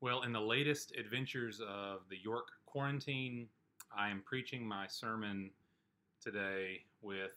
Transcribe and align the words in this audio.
Well, 0.00 0.22
in 0.22 0.32
the 0.32 0.40
latest 0.40 0.92
adventures 0.96 1.60
of 1.60 2.02
the 2.08 2.18
York 2.22 2.46
quarantine, 2.66 3.48
I 3.96 4.10
am 4.10 4.22
preaching 4.24 4.64
my 4.64 4.86
sermon 4.86 5.50
today 6.22 6.82
with 7.02 7.32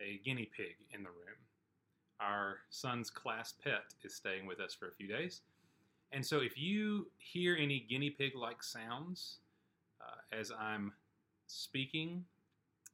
a 0.00 0.18
guinea 0.24 0.48
pig 0.56 0.76
in 0.94 1.02
the 1.02 1.10
room. 1.10 1.36
Our 2.20 2.56
son's 2.70 3.10
class 3.10 3.52
pet 3.62 3.82
is 4.02 4.14
staying 4.14 4.46
with 4.46 4.60
us 4.60 4.72
for 4.72 4.88
a 4.88 4.92
few 4.92 5.06
days. 5.06 5.42
And 6.10 6.24
so 6.24 6.40
if 6.40 6.56
you 6.56 7.08
hear 7.18 7.54
any 7.54 7.80
guinea 7.80 8.10
pig 8.10 8.32
like 8.34 8.62
sounds 8.62 9.40
uh, 10.00 10.38
as 10.38 10.50
I'm 10.58 10.92
speaking, 11.48 12.24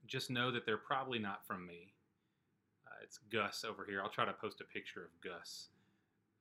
just 0.09 0.31
know 0.31 0.51
that 0.51 0.67
they're 0.67 0.77
probably 0.77 1.21
not 1.21 1.47
from 1.47 1.65
me. 1.65 1.93
Uh, 2.89 2.97
it's 3.05 3.19
Gus 3.33 3.65
over 3.65 3.85
here. 3.89 4.03
I'll 4.03 4.09
try 4.11 4.25
to 4.25 4.33
post 4.33 4.61
a 4.61 4.65
picture 4.65 5.05
of 5.05 5.11
Gus 5.21 5.69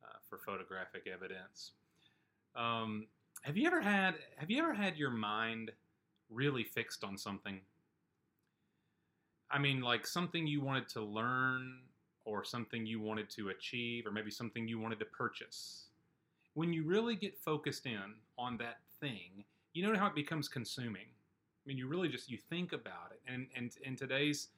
uh, 0.03 0.17
for 0.27 0.39
photographic 0.39 1.05
evidence. 1.05 1.73
Um, 2.55 3.07
have 3.43 3.57
you 3.57 3.67
ever 3.67 3.81
had 3.81 4.15
Have 4.37 4.49
you 4.49 4.61
ever 4.61 4.73
had 4.73 4.97
your 4.97 5.11
mind 5.11 5.71
really 6.29 6.63
fixed 6.63 7.03
on 7.03 7.17
something? 7.17 7.61
I 9.51 9.57
mean, 9.57 9.81
like 9.81 10.05
something 10.05 10.45
you 10.45 10.61
wanted 10.61 10.87
to 10.89 11.01
learn, 11.01 11.79
or 12.25 12.43
something 12.43 12.85
you 12.85 12.99
wanted 12.99 13.29
to 13.31 13.49
achieve, 13.49 14.05
or 14.05 14.11
maybe 14.11 14.29
something 14.29 14.67
you 14.67 14.79
wanted 14.79 14.99
to 14.99 15.05
purchase. 15.05 15.87
When 16.53 16.73
you 16.73 16.83
really 16.83 17.15
get 17.15 17.37
focused 17.37 17.85
in 17.85 18.15
on 18.37 18.57
that 18.57 18.77
thing, 18.99 19.45
you 19.73 19.85
know 19.85 19.97
how 19.97 20.07
it 20.07 20.15
becomes 20.15 20.47
consuming. 20.47 21.07
I 21.07 21.63
mean, 21.65 21.77
you 21.77 21.87
really 21.87 22.09
just 22.09 22.29
you 22.29 22.37
think 22.37 22.73
about 22.73 23.11
it, 23.11 23.21
and 23.31 23.47
and 23.55 23.71
in 23.83 23.95
today's 23.95 24.49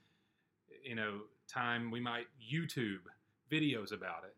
you 0.83 0.95
know 0.95 1.21
time, 1.47 1.91
we 1.91 1.99
might 1.99 2.27
YouTube 2.41 3.01
videos 3.51 3.91
about 3.91 4.23
it 4.23 4.35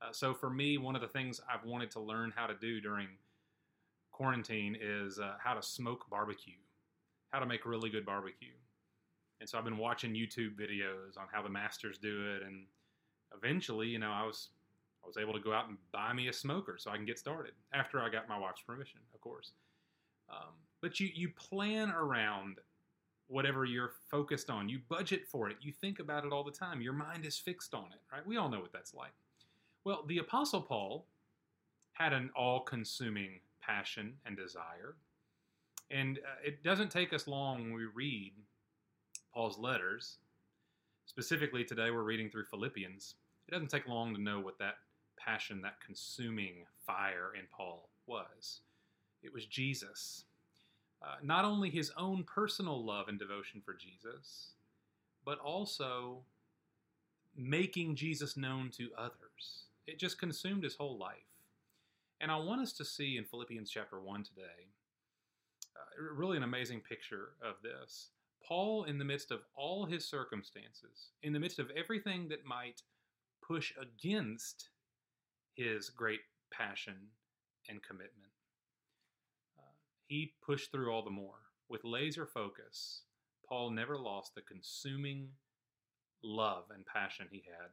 uh, 0.00 0.12
so 0.12 0.34
for 0.34 0.50
me, 0.50 0.78
one 0.78 0.94
of 0.94 1.02
the 1.02 1.08
things 1.08 1.40
I've 1.52 1.64
wanted 1.64 1.90
to 1.92 2.00
learn 2.00 2.32
how 2.34 2.46
to 2.46 2.54
do 2.54 2.80
during 2.80 3.08
quarantine 4.12 4.76
is 4.80 5.18
uh, 5.18 5.34
how 5.42 5.54
to 5.54 5.62
smoke 5.62 6.04
barbecue, 6.10 6.54
how 7.30 7.38
to 7.38 7.46
make 7.46 7.66
really 7.66 7.90
good 7.90 8.06
barbecue. 8.06 8.54
And 9.40 9.48
so 9.48 9.58
I've 9.58 9.64
been 9.64 9.78
watching 9.78 10.12
YouTube 10.14 10.56
videos 10.56 11.16
on 11.16 11.26
how 11.32 11.42
the 11.42 11.48
masters 11.48 11.98
do 11.98 12.34
it, 12.34 12.42
and 12.44 12.66
eventually, 13.36 13.86
you 13.86 13.98
know, 13.98 14.10
I 14.10 14.24
was 14.24 14.48
I 15.04 15.06
was 15.06 15.16
able 15.16 15.32
to 15.32 15.40
go 15.40 15.52
out 15.52 15.68
and 15.68 15.78
buy 15.92 16.12
me 16.12 16.26
a 16.26 16.32
smoker 16.32 16.76
so 16.76 16.90
I 16.90 16.96
can 16.96 17.06
get 17.06 17.18
started 17.18 17.52
after 17.72 18.00
I 18.00 18.08
got 18.08 18.28
my 18.28 18.36
wife's 18.36 18.62
permission, 18.62 19.00
of 19.14 19.20
course. 19.20 19.52
Um, 20.28 20.54
but 20.82 20.98
you 20.98 21.08
you 21.14 21.28
plan 21.30 21.90
around 21.90 22.58
whatever 23.28 23.64
you're 23.64 23.92
focused 24.10 24.50
on. 24.50 24.68
You 24.68 24.80
budget 24.88 25.26
for 25.30 25.48
it. 25.48 25.56
You 25.60 25.72
think 25.72 26.00
about 26.00 26.24
it 26.24 26.32
all 26.32 26.42
the 26.42 26.50
time. 26.50 26.80
Your 26.80 26.94
mind 26.94 27.24
is 27.24 27.38
fixed 27.38 27.74
on 27.74 27.86
it, 27.92 28.00
right? 28.12 28.26
We 28.26 28.38
all 28.38 28.48
know 28.48 28.60
what 28.60 28.72
that's 28.72 28.94
like. 28.94 29.12
Well, 29.84 30.04
the 30.06 30.18
Apostle 30.18 30.62
Paul 30.62 31.06
had 31.92 32.12
an 32.12 32.30
all 32.36 32.60
consuming 32.60 33.40
passion 33.60 34.14
and 34.26 34.36
desire. 34.36 34.96
And 35.90 36.18
uh, 36.18 36.40
it 36.44 36.62
doesn't 36.62 36.90
take 36.90 37.12
us 37.12 37.26
long 37.26 37.64
when 37.64 37.72
we 37.72 37.86
read 37.94 38.32
Paul's 39.32 39.58
letters. 39.58 40.18
Specifically, 41.06 41.64
today 41.64 41.90
we're 41.90 42.02
reading 42.02 42.30
through 42.30 42.44
Philippians. 42.44 43.14
It 43.46 43.52
doesn't 43.52 43.70
take 43.70 43.88
long 43.88 44.14
to 44.14 44.20
know 44.20 44.40
what 44.40 44.58
that 44.58 44.74
passion, 45.18 45.62
that 45.62 45.80
consuming 45.84 46.66
fire 46.86 47.32
in 47.38 47.46
Paul 47.50 47.88
was. 48.06 48.60
It 49.22 49.32
was 49.32 49.46
Jesus. 49.46 50.24
Uh, 51.02 51.16
not 51.22 51.44
only 51.44 51.70
his 51.70 51.92
own 51.96 52.24
personal 52.24 52.84
love 52.84 53.08
and 53.08 53.18
devotion 53.18 53.62
for 53.64 53.74
Jesus, 53.74 54.50
but 55.24 55.38
also 55.38 56.18
making 57.36 57.94
Jesus 57.94 58.36
known 58.36 58.70
to 58.76 58.90
others. 58.98 59.67
It 59.88 59.98
just 59.98 60.18
consumed 60.18 60.64
his 60.64 60.74
whole 60.74 60.98
life. 60.98 61.16
And 62.20 62.30
I 62.30 62.36
want 62.36 62.60
us 62.60 62.74
to 62.74 62.84
see 62.84 63.16
in 63.16 63.24
Philippians 63.24 63.70
chapter 63.70 63.98
1 63.98 64.22
today 64.22 64.68
uh, 65.74 66.12
really 66.14 66.36
an 66.36 66.42
amazing 66.42 66.80
picture 66.80 67.30
of 67.42 67.54
this. 67.62 68.10
Paul, 68.46 68.84
in 68.84 68.98
the 68.98 69.04
midst 69.06 69.30
of 69.30 69.40
all 69.54 69.86
his 69.86 70.04
circumstances, 70.04 71.12
in 71.22 71.32
the 71.32 71.40
midst 71.40 71.58
of 71.58 71.70
everything 71.70 72.28
that 72.28 72.44
might 72.44 72.82
push 73.42 73.72
against 73.80 74.68
his 75.54 75.88
great 75.88 76.20
passion 76.52 76.96
and 77.70 77.82
commitment, 77.82 78.32
uh, 79.58 79.72
he 80.06 80.34
pushed 80.44 80.70
through 80.70 80.92
all 80.92 81.02
the 81.02 81.10
more. 81.10 81.40
With 81.70 81.84
laser 81.84 82.26
focus, 82.26 83.04
Paul 83.48 83.70
never 83.70 83.96
lost 83.96 84.34
the 84.34 84.42
consuming 84.42 85.30
love 86.22 86.64
and 86.74 86.84
passion 86.84 87.26
he 87.30 87.42
had 87.46 87.70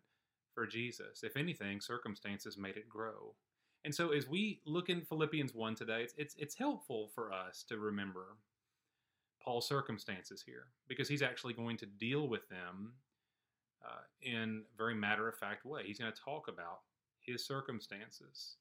for 0.56 0.66
Jesus. 0.66 1.22
If 1.24 1.38
anything, 1.38 1.82
circumstances 1.82 2.58
made 2.58 2.78
it 2.78 2.90
grow. 2.90 3.36
And 3.84 3.94
so 3.94 4.10
as 4.10 4.28
we 4.28 4.62
look 4.66 4.90
in 4.90 5.02
Philippians 5.02 5.54
1 5.54 5.76
today, 5.76 6.02
it's, 6.02 6.14
it's, 6.18 6.36
it's 6.40 6.56
helpful 6.56 7.12
for 7.14 7.32
us 7.32 7.64
to 7.70 7.78
remember 7.78 8.38
Paul's 9.40 9.68
circumstances 9.68 10.42
here 10.44 10.68
because 10.88 11.08
he's 11.08 11.22
actually 11.22 11.54
going 11.54 11.78
to 11.78 11.86
deal 11.86 12.28
with 12.28 12.50
them 12.50 12.94
uh, 13.86 14.02
in 14.24 14.64
a 14.74 14.78
very 14.78 14.96
matter 14.96 15.28
of 15.28 15.36
fact 15.38 15.66
way. 15.66 15.84
He's 15.86 16.00
going 16.00 16.12
to 16.12 16.20
talk 16.20 16.48
about 16.48 16.80
his 17.20 17.46
circumstances, 17.46 18.56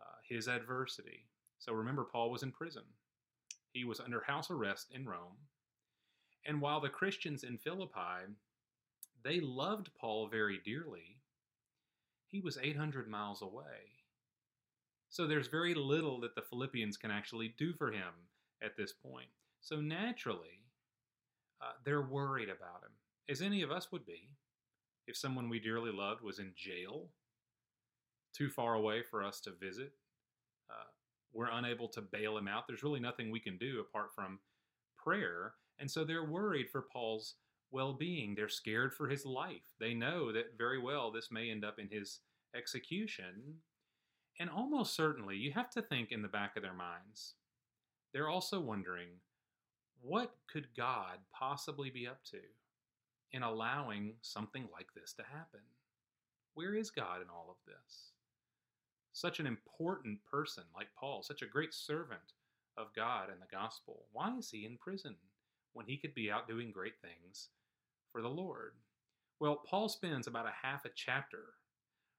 uh, 0.00 0.18
his 0.28 0.46
adversity. 0.46 1.26
So 1.58 1.72
remember, 1.72 2.04
Paul 2.04 2.30
was 2.30 2.44
in 2.44 2.52
prison, 2.52 2.84
he 3.72 3.84
was 3.84 4.00
under 4.00 4.20
house 4.20 4.50
arrest 4.50 4.92
in 4.94 5.04
Rome. 5.04 5.36
And 6.46 6.60
while 6.60 6.80
the 6.80 6.88
Christians 6.88 7.44
in 7.44 7.58
Philippi, 7.58 8.32
they 9.22 9.40
loved 9.40 9.90
Paul 10.00 10.28
very 10.28 10.60
dearly, 10.64 11.19
he 12.30 12.40
was 12.40 12.58
800 12.60 13.08
miles 13.08 13.42
away. 13.42 13.98
So 15.08 15.26
there's 15.26 15.48
very 15.48 15.74
little 15.74 16.20
that 16.20 16.34
the 16.34 16.42
Philippians 16.42 16.96
can 16.96 17.10
actually 17.10 17.54
do 17.58 17.72
for 17.72 17.90
him 17.90 18.12
at 18.62 18.76
this 18.76 18.92
point. 18.92 19.28
So 19.60 19.80
naturally, 19.80 20.64
uh, 21.60 21.72
they're 21.84 22.02
worried 22.02 22.48
about 22.48 22.82
him, 22.84 22.92
as 23.28 23.42
any 23.42 23.62
of 23.62 23.70
us 23.70 23.90
would 23.92 24.06
be 24.06 24.30
if 25.06 25.16
someone 25.16 25.48
we 25.48 25.58
dearly 25.58 25.90
loved 25.90 26.22
was 26.22 26.38
in 26.38 26.52
jail, 26.54 27.08
too 28.32 28.48
far 28.48 28.74
away 28.74 29.02
for 29.02 29.24
us 29.24 29.40
to 29.40 29.50
visit. 29.50 29.92
Uh, 30.70 30.88
we're 31.32 31.50
unable 31.50 31.88
to 31.88 32.00
bail 32.00 32.38
him 32.38 32.46
out. 32.46 32.68
There's 32.68 32.84
really 32.84 33.00
nothing 33.00 33.30
we 33.30 33.40
can 33.40 33.58
do 33.58 33.80
apart 33.80 34.14
from 34.14 34.38
prayer. 34.96 35.54
And 35.78 35.90
so 35.90 36.04
they're 36.04 36.24
worried 36.24 36.70
for 36.70 36.82
Paul's 36.82 37.34
well 37.70 37.92
being. 37.92 38.34
They're 38.34 38.48
scared 38.48 38.94
for 38.94 39.08
his 39.08 39.24
life. 39.24 39.74
They 39.78 39.94
know 39.94 40.32
that 40.32 40.58
very 40.58 40.78
well 40.78 41.10
this 41.10 41.30
may 41.30 41.50
end 41.50 41.64
up 41.64 41.78
in 41.78 41.88
his 41.88 42.20
execution. 42.54 43.60
And 44.38 44.48
almost 44.48 44.94
certainly, 44.94 45.36
you 45.36 45.52
have 45.52 45.70
to 45.70 45.82
think 45.82 46.12
in 46.12 46.22
the 46.22 46.28
back 46.28 46.56
of 46.56 46.62
their 46.62 46.74
minds, 46.74 47.34
they're 48.12 48.28
also 48.28 48.60
wondering 48.60 49.08
what 50.00 50.34
could 50.50 50.68
God 50.76 51.18
possibly 51.32 51.90
be 51.90 52.06
up 52.06 52.24
to 52.30 52.40
in 53.32 53.42
allowing 53.42 54.14
something 54.22 54.66
like 54.72 54.88
this 54.94 55.12
to 55.14 55.22
happen? 55.22 55.60
Where 56.54 56.74
is 56.74 56.90
God 56.90 57.20
in 57.20 57.28
all 57.28 57.46
of 57.50 57.56
this? 57.66 58.12
Such 59.12 59.40
an 59.40 59.46
important 59.46 60.18
person 60.24 60.64
like 60.74 60.88
Paul, 60.98 61.22
such 61.22 61.42
a 61.42 61.46
great 61.46 61.74
servant 61.74 62.32
of 62.76 62.94
God 62.94 63.28
and 63.30 63.40
the 63.40 63.54
gospel. 63.56 64.06
Why 64.12 64.36
is 64.38 64.50
he 64.50 64.64
in 64.64 64.78
prison 64.78 65.16
when 65.74 65.86
he 65.86 65.96
could 65.96 66.14
be 66.14 66.30
out 66.30 66.48
doing 66.48 66.72
great 66.72 66.94
things 67.02 67.50
for 68.12 68.22
the 68.22 68.28
Lord? 68.28 68.72
Well, 69.40 69.62
Paul 69.66 69.88
spends 69.88 70.26
about 70.26 70.46
a 70.46 70.66
half 70.66 70.84
a 70.84 70.90
chapter 70.94 71.54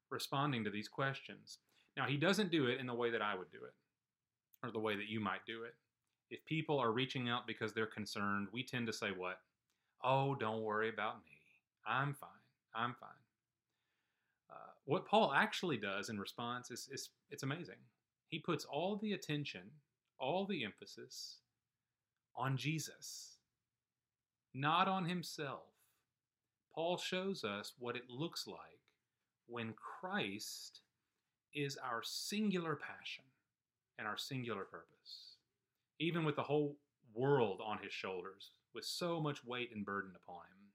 responding 0.09 0.63
to 0.63 0.69
these 0.69 0.87
questions. 0.87 1.59
Now, 1.95 2.05
he 2.05 2.17
doesn't 2.17 2.51
do 2.51 2.67
it 2.67 2.79
in 2.79 2.87
the 2.87 2.93
way 2.93 3.11
that 3.11 3.21
I 3.21 3.35
would 3.35 3.51
do 3.51 3.59
it, 3.63 3.73
or 4.63 4.71
the 4.71 4.79
way 4.79 4.95
that 4.95 5.09
you 5.09 5.19
might 5.19 5.45
do 5.45 5.63
it. 5.63 5.75
If 6.29 6.45
people 6.45 6.79
are 6.79 6.91
reaching 6.91 7.29
out 7.29 7.45
because 7.45 7.73
they're 7.73 7.85
concerned, 7.85 8.47
we 8.51 8.63
tend 8.63 8.87
to 8.87 8.93
say, 8.93 9.09
What? 9.15 9.39
Oh, 10.03 10.35
don't 10.35 10.63
worry 10.63 10.89
about 10.89 11.17
me. 11.25 11.37
I'm 11.85 12.13
fine. 12.13 12.29
I'm 12.73 12.95
fine. 12.99 13.09
Uh, 14.49 14.71
what 14.85 15.05
Paul 15.05 15.33
actually 15.33 15.77
does 15.77 16.09
in 16.09 16.19
response 16.19 16.71
is, 16.71 16.89
is 16.91 17.09
it's 17.29 17.43
amazing. 17.43 17.75
He 18.29 18.39
puts 18.39 18.65
all 18.65 18.95
the 18.95 19.13
attention, 19.13 19.61
all 20.19 20.45
the 20.45 20.63
emphasis 20.63 21.37
on 22.35 22.55
Jesus, 22.57 23.37
not 24.53 24.87
on 24.87 25.05
himself. 25.05 25.70
Paul 26.73 26.97
shows 26.97 27.43
us 27.43 27.73
what 27.79 27.95
it 27.95 28.09
looks 28.09 28.47
like 28.47 28.57
when 29.47 29.73
Christ 29.73 30.81
is 31.53 31.77
our 31.77 32.01
singular 32.03 32.75
passion 32.75 33.25
and 33.99 34.07
our 34.07 34.17
singular 34.17 34.63
purpose. 34.63 35.37
Even 35.99 36.23
with 36.23 36.35
the 36.35 36.43
whole 36.43 36.77
world 37.13 37.59
on 37.63 37.79
his 37.83 37.91
shoulders, 37.91 38.51
with 38.73 38.85
so 38.85 39.19
much 39.19 39.45
weight 39.45 39.71
and 39.75 39.85
burden 39.85 40.11
upon 40.15 40.43
him, 40.45 40.71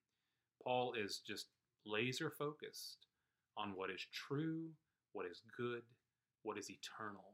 Paul 0.62 0.92
is 0.92 1.22
just 1.26 1.46
laser 1.86 2.30
focused 2.30 3.06
on 3.56 3.72
what 3.74 3.90
is 3.90 4.04
true, 4.12 4.68
what 5.12 5.26
is 5.26 5.40
good, 5.56 5.82
what 6.42 6.58
is 6.58 6.70
eternal. 6.70 7.32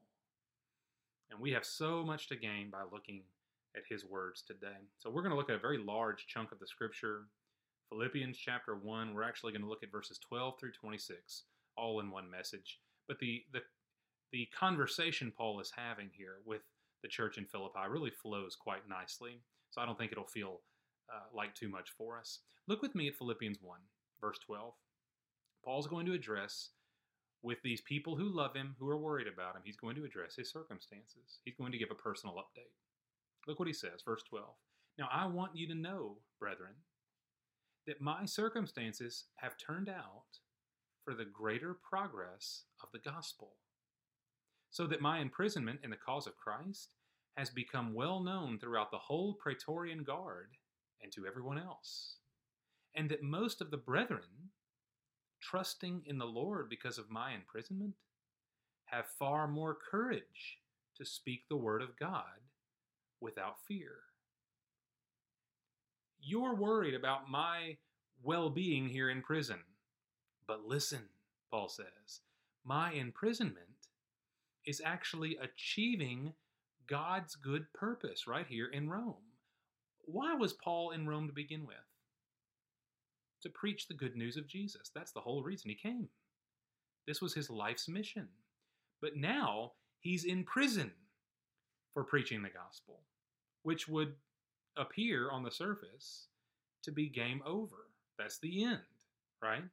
And 1.30 1.40
we 1.40 1.50
have 1.52 1.64
so 1.64 2.04
much 2.04 2.28
to 2.28 2.36
gain 2.36 2.70
by 2.70 2.82
looking 2.92 3.22
at 3.76 3.82
his 3.88 4.04
words 4.04 4.42
today. 4.42 4.86
So 4.98 5.10
we're 5.10 5.22
going 5.22 5.32
to 5.32 5.36
look 5.36 5.50
at 5.50 5.56
a 5.56 5.60
very 5.60 5.78
large 5.78 6.26
chunk 6.26 6.52
of 6.52 6.60
the 6.60 6.66
scripture. 6.66 7.22
Philippians 7.92 8.38
chapter 8.38 8.74
1, 8.74 9.12
we're 9.12 9.22
actually 9.22 9.52
going 9.52 9.62
to 9.62 9.68
look 9.68 9.82
at 9.82 9.92
verses 9.92 10.18
12 10.26 10.58
through 10.58 10.72
26, 10.72 11.42
all 11.76 12.00
in 12.00 12.10
one 12.10 12.30
message. 12.30 12.80
But 13.06 13.18
the, 13.18 13.42
the, 13.52 13.60
the 14.32 14.48
conversation 14.58 15.30
Paul 15.36 15.60
is 15.60 15.70
having 15.76 16.08
here 16.10 16.36
with 16.46 16.62
the 17.02 17.08
church 17.08 17.36
in 17.36 17.44
Philippi 17.44 17.80
really 17.90 18.10
flows 18.10 18.56
quite 18.56 18.88
nicely. 18.88 19.42
So 19.70 19.82
I 19.82 19.86
don't 19.86 19.98
think 19.98 20.10
it'll 20.10 20.24
feel 20.24 20.60
uh, 21.12 21.36
like 21.36 21.54
too 21.54 21.68
much 21.68 21.90
for 21.90 22.18
us. 22.18 22.38
Look 22.66 22.80
with 22.80 22.94
me 22.94 23.08
at 23.08 23.14
Philippians 23.14 23.58
1, 23.60 23.78
verse 24.22 24.38
12. 24.38 24.72
Paul's 25.62 25.86
going 25.86 26.06
to 26.06 26.14
address 26.14 26.70
with 27.42 27.58
these 27.62 27.82
people 27.82 28.16
who 28.16 28.34
love 28.34 28.54
him, 28.54 28.74
who 28.78 28.88
are 28.88 28.96
worried 28.96 29.28
about 29.28 29.54
him, 29.54 29.62
he's 29.64 29.76
going 29.76 29.96
to 29.96 30.04
address 30.04 30.34
his 30.34 30.50
circumstances. 30.50 31.40
He's 31.44 31.56
going 31.56 31.72
to 31.72 31.78
give 31.78 31.90
a 31.90 31.94
personal 31.94 32.36
update. 32.36 32.72
Look 33.46 33.58
what 33.58 33.68
he 33.68 33.74
says, 33.74 34.00
verse 34.02 34.22
12. 34.30 34.46
Now 34.98 35.08
I 35.12 35.26
want 35.26 35.56
you 35.56 35.66
to 35.68 35.74
know, 35.74 36.16
brethren, 36.38 36.74
that 37.86 38.00
my 38.00 38.24
circumstances 38.24 39.24
have 39.36 39.56
turned 39.56 39.88
out 39.88 40.38
for 41.04 41.14
the 41.14 41.24
greater 41.24 41.74
progress 41.74 42.64
of 42.82 42.88
the 42.92 42.98
gospel, 42.98 43.54
so 44.70 44.86
that 44.86 45.00
my 45.00 45.18
imprisonment 45.18 45.80
in 45.82 45.90
the 45.90 45.96
cause 45.96 46.26
of 46.26 46.36
Christ 46.36 46.94
has 47.36 47.50
become 47.50 47.94
well 47.94 48.20
known 48.20 48.58
throughout 48.58 48.90
the 48.90 48.98
whole 48.98 49.34
Praetorian 49.34 50.04
Guard 50.04 50.50
and 51.02 51.10
to 51.12 51.26
everyone 51.26 51.58
else, 51.58 52.18
and 52.94 53.10
that 53.10 53.22
most 53.22 53.60
of 53.60 53.70
the 53.70 53.76
brethren, 53.76 54.50
trusting 55.40 56.02
in 56.06 56.18
the 56.18 56.26
Lord 56.26 56.68
because 56.68 56.98
of 56.98 57.10
my 57.10 57.34
imprisonment, 57.34 57.94
have 58.84 59.06
far 59.18 59.48
more 59.48 59.76
courage 59.90 60.58
to 60.96 61.04
speak 61.04 61.48
the 61.48 61.56
word 61.56 61.82
of 61.82 61.98
God 61.98 62.42
without 63.20 63.56
fear. 63.66 64.11
You're 66.22 66.54
worried 66.54 66.94
about 66.94 67.28
my 67.28 67.76
well 68.22 68.48
being 68.48 68.88
here 68.88 69.10
in 69.10 69.22
prison. 69.22 69.58
But 70.46 70.64
listen, 70.66 71.02
Paul 71.50 71.68
says, 71.68 72.20
my 72.64 72.92
imprisonment 72.92 73.66
is 74.64 74.80
actually 74.84 75.36
achieving 75.42 76.32
God's 76.86 77.34
good 77.34 77.66
purpose 77.72 78.26
right 78.26 78.46
here 78.46 78.68
in 78.68 78.88
Rome. 78.88 79.16
Why 80.04 80.34
was 80.34 80.52
Paul 80.52 80.92
in 80.92 81.06
Rome 81.06 81.26
to 81.26 81.32
begin 81.32 81.66
with? 81.66 81.76
To 83.42 83.48
preach 83.48 83.88
the 83.88 83.94
good 83.94 84.14
news 84.14 84.36
of 84.36 84.46
Jesus. 84.46 84.90
That's 84.94 85.12
the 85.12 85.20
whole 85.20 85.42
reason 85.42 85.70
he 85.70 85.76
came. 85.76 86.08
This 87.06 87.20
was 87.20 87.34
his 87.34 87.50
life's 87.50 87.88
mission. 87.88 88.28
But 89.00 89.16
now 89.16 89.72
he's 89.98 90.24
in 90.24 90.44
prison 90.44 90.92
for 91.92 92.04
preaching 92.04 92.42
the 92.42 92.48
gospel, 92.48 93.00
which 93.64 93.88
would 93.88 94.14
appear 94.76 95.30
on 95.30 95.42
the 95.42 95.50
surface 95.50 96.28
to 96.82 96.92
be 96.92 97.08
game 97.08 97.42
over. 97.46 97.86
That's 98.18 98.38
the 98.38 98.64
end, 98.64 98.80
right? 99.42 99.64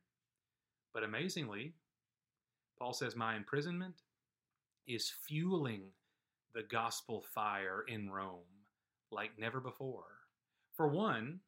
But 0.93 1.03
amazingly, 1.03 1.73
Paul 2.77 2.93
says, 2.93 3.15
My 3.15 3.35
imprisonment 3.35 3.95
is 4.87 5.11
fueling 5.27 5.83
the 6.53 6.63
gospel 6.63 7.21
fire 7.33 7.83
in 7.87 8.09
Rome 8.09 8.39
like 9.11 9.31
never 9.37 9.59
before. 9.59 10.05
For 10.75 10.87
one, 10.87 11.39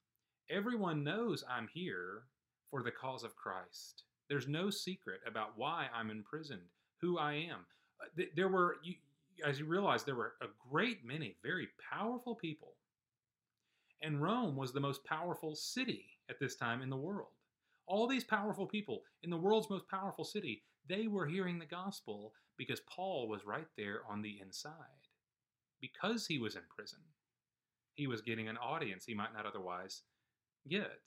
everyone 0.50 1.04
knows 1.04 1.44
I'm 1.50 1.68
here 1.74 2.24
for 2.70 2.84
the 2.84 2.92
cause 2.92 3.24
of 3.24 3.36
Christ. 3.36 4.04
There's 4.30 4.48
no 4.48 4.70
secret 4.70 5.22
about 5.26 5.58
why 5.58 5.88
I'm 5.94 6.10
imprisoned, 6.10 6.62
who 7.00 7.18
I 7.18 7.34
am. 7.34 7.66
Uh, 8.02 8.24
there 8.36 8.48
were, 8.48 8.78
as 9.46 9.60
you 9.60 9.66
realize, 9.66 10.04
there 10.04 10.16
were 10.16 10.34
a 10.42 10.48
great 10.70 11.06
many 11.06 11.36
very 11.44 11.68
powerful 11.92 12.36
people. 12.36 12.74
And 14.02 14.22
Rome 14.22 14.56
was 14.56 14.74
the 14.74 14.80
most 14.80 15.06
powerful 15.06 15.56
city 15.56 16.06
at 16.30 16.40
this 16.40 16.56
time 16.56 16.82
in 16.82 16.90
the 16.90 16.98
world. 16.98 17.34
All 17.88 18.08
these 18.08 18.24
powerful 18.24 18.66
people 18.66 19.04
in 19.24 19.30
the 19.30 19.38
world's 19.38 19.70
most 19.70 19.88
powerful 19.88 20.24
city, 20.24 20.64
they 20.88 21.08
were 21.08 21.26
hearing 21.26 21.60
the 21.60 21.66
gospel 21.66 22.34
because 22.58 22.82
Paul 22.82 23.28
was 23.28 23.46
right 23.46 23.68
there 23.78 24.02
on 24.10 24.22
the 24.22 24.40
inside. 24.42 24.74
Because 25.82 26.28
he 26.28 26.40
was 26.40 26.56
in 26.56 26.62
prison, 26.76 27.00
he 27.96 28.08
was 28.08 28.22
getting 28.22 28.48
an 28.48 28.58
audience 28.58 29.06
he 29.06 29.14
might 29.14 29.34
not 29.34 29.46
otherwise 29.46 30.04
get. 30.70 31.00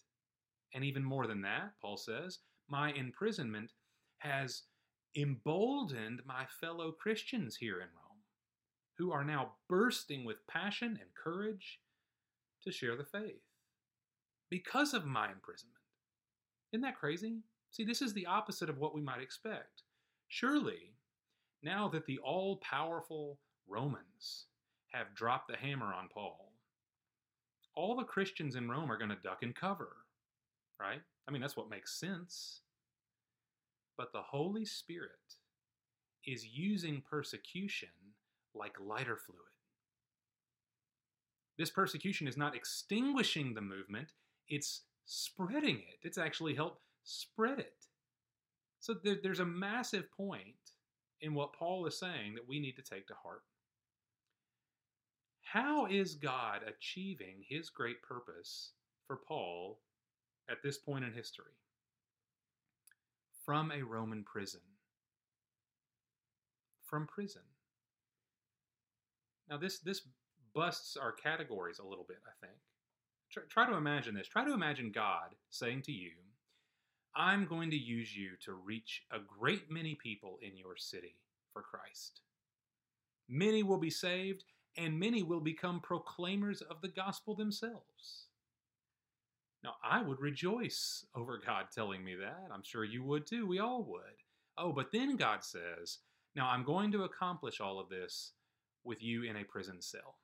And 0.75 0.85
even 0.85 1.05
more 1.05 1.27
than 1.27 1.43
that, 1.43 1.73
Paul 1.81 1.97
says, 1.97 2.41
my 2.69 2.93
imprisonment 2.93 3.73
has 4.19 4.63
emboldened 5.17 6.23
my 6.25 6.45
fellow 6.61 6.91
Christians 6.93 7.57
here 7.57 7.77
in 7.77 7.89
Rome, 7.95 8.23
who 8.99 9.13
are 9.13 9.25
now 9.25 9.53
bursting 9.69 10.25
with 10.25 10.47
passion 10.49 10.99
and 11.01 11.11
courage 11.15 11.79
to 12.65 12.73
share 12.73 12.97
the 12.97 13.05
faith 13.05 13.43
because 14.51 14.95
of 14.95 15.07
my 15.07 15.31
imprisonment. 15.31 15.79
Isn't 16.73 16.83
that 16.83 16.99
crazy? 16.99 17.39
See, 17.71 17.85
this 17.85 18.03
is 18.03 18.13
the 18.13 18.27
opposite 18.27 18.69
of 18.69 18.79
what 18.79 18.95
we 18.95 19.01
might 19.01 19.21
expect. 19.21 19.83
Surely, 20.29 20.95
now 21.63 21.89
that 21.89 22.07
the 22.07 22.19
all 22.19 22.59
powerful 22.59 23.39
Romans 23.67 24.47
have 24.93 25.15
dropped 25.15 25.49
the 25.49 25.57
hammer 25.57 25.93
on 25.93 26.09
Paul, 26.13 26.53
all 27.75 27.97
the 27.97 28.05
Christians 28.05 28.55
in 28.55 28.69
Rome 28.69 28.91
are 28.91 28.99
going 28.99 29.11
to 29.11 29.17
duck 29.23 29.43
and 29.43 29.55
cover, 29.55 29.97
right? 30.81 31.01
I 31.27 31.31
mean, 31.33 31.41
that's 31.41 31.57
what 31.57 31.71
makes 31.71 31.99
sense. 31.99 32.61
But 33.97 34.13
the 34.13 34.23
Holy 34.23 34.65
Spirit 34.65 35.11
is 36.27 36.47
using 36.47 37.03
persecution 37.09 37.89
like 38.55 38.75
lighter 38.81 39.17
fluid. 39.17 39.41
This 41.59 41.71
persecution 41.71 42.27
is 42.27 42.37
not 42.37 42.57
extinguishing 42.57 43.55
the 43.55 43.61
movement, 43.61 44.09
it's 44.49 44.83
spreading 45.07 45.77
it. 45.77 45.99
It's 46.03 46.19
actually 46.19 46.55
helped 46.55 46.83
spread 47.05 47.59
it. 47.59 47.87
So 48.81 48.95
there, 49.03 49.17
there's 49.23 49.41
a 49.41 49.47
massive 49.47 50.11
point 50.11 50.55
in 51.21 51.35
what 51.35 51.53
Paul 51.53 51.87
is 51.87 51.99
saying 51.99 52.35
that 52.35 52.49
we 52.49 52.61
need 52.61 52.77
to 52.77 52.83
take 52.83 53.07
to 53.09 53.15
heart. 53.23 53.43
How 55.43 55.87
is 55.87 56.17
God 56.17 56.61
achieving 56.67 57.45
his 57.49 57.71
great 57.71 58.03
purpose 58.03 58.73
for 59.07 59.21
Paul 59.29 59.79
at 60.51 60.63
this 60.63 60.79
point 60.79 61.05
in 61.05 61.13
history? 61.13 61.55
From 63.45 63.71
a 63.71 63.83
Roman 63.83 64.25
prison. 64.25 64.61
From 66.85 67.07
prison. 67.07 67.43
Now, 69.49 69.59
this, 69.59 69.79
this 69.79 70.03
busts 70.55 70.97
our 70.97 71.13
categories 71.13 71.79
a 71.79 71.87
little 71.87 72.05
bit, 72.07 72.19
I 72.27 72.47
think. 72.47 72.59
Try, 73.31 73.43
try 73.49 73.71
to 73.71 73.77
imagine 73.77 74.15
this. 74.15 74.29
Try 74.29 74.45
to 74.45 74.55
imagine 74.55 74.93
God 74.93 75.35
saying 75.51 75.83
to 75.83 75.93
you, 75.93 76.13
I'm 77.17 77.47
going 77.47 77.71
to 77.71 77.77
use 77.77 78.17
you 78.17 78.31
to 78.45 78.55
reach 78.55 79.03
a 79.13 79.19
great 79.19 79.71
many 79.71 79.95
people 79.95 80.39
in 80.43 80.57
your 80.57 80.77
city 80.77 81.17
for 81.53 81.63
Christ. 81.63 82.23
Many 83.29 83.63
will 83.63 83.79
be 83.79 83.91
saved, 83.91 84.45
and 84.77 84.99
many 84.99 85.23
will 85.23 85.41
become 85.41 85.81
proclaimers 85.81 86.61
of 86.61 86.81
the 86.83 86.89
gospel 86.89 87.35
themselves. 87.35 88.27
Now, 89.63 89.77
I 89.83 90.03
would 90.03 90.21
rejoice 90.21 91.07
over 91.15 91.41
God 91.45 91.67
telling 91.75 92.05
me 92.05 92.17
that. 92.17 92.49
I'm 92.53 92.63
sure 92.63 92.85
you 92.85 93.03
would 93.05 93.27
too. 93.27 93.47
We 93.47 93.61
all 93.61 93.83
would. 93.85 94.03
Oh, 94.59 94.73
but 94.73 94.93
then 94.93 95.17
God 95.17 95.43
says, 95.43 95.99
Now 96.37 96.49
I'm 96.49 96.65
going 96.65 96.93
to 96.93 97.05
accomplish 97.05 97.61
all 97.61 97.81
of 97.81 97.89
this 97.89 98.33
with 98.85 99.03
you 99.03 99.23
in 99.23 99.37
a 99.37 99.45
prison 99.45 99.81
cell. 99.81 100.17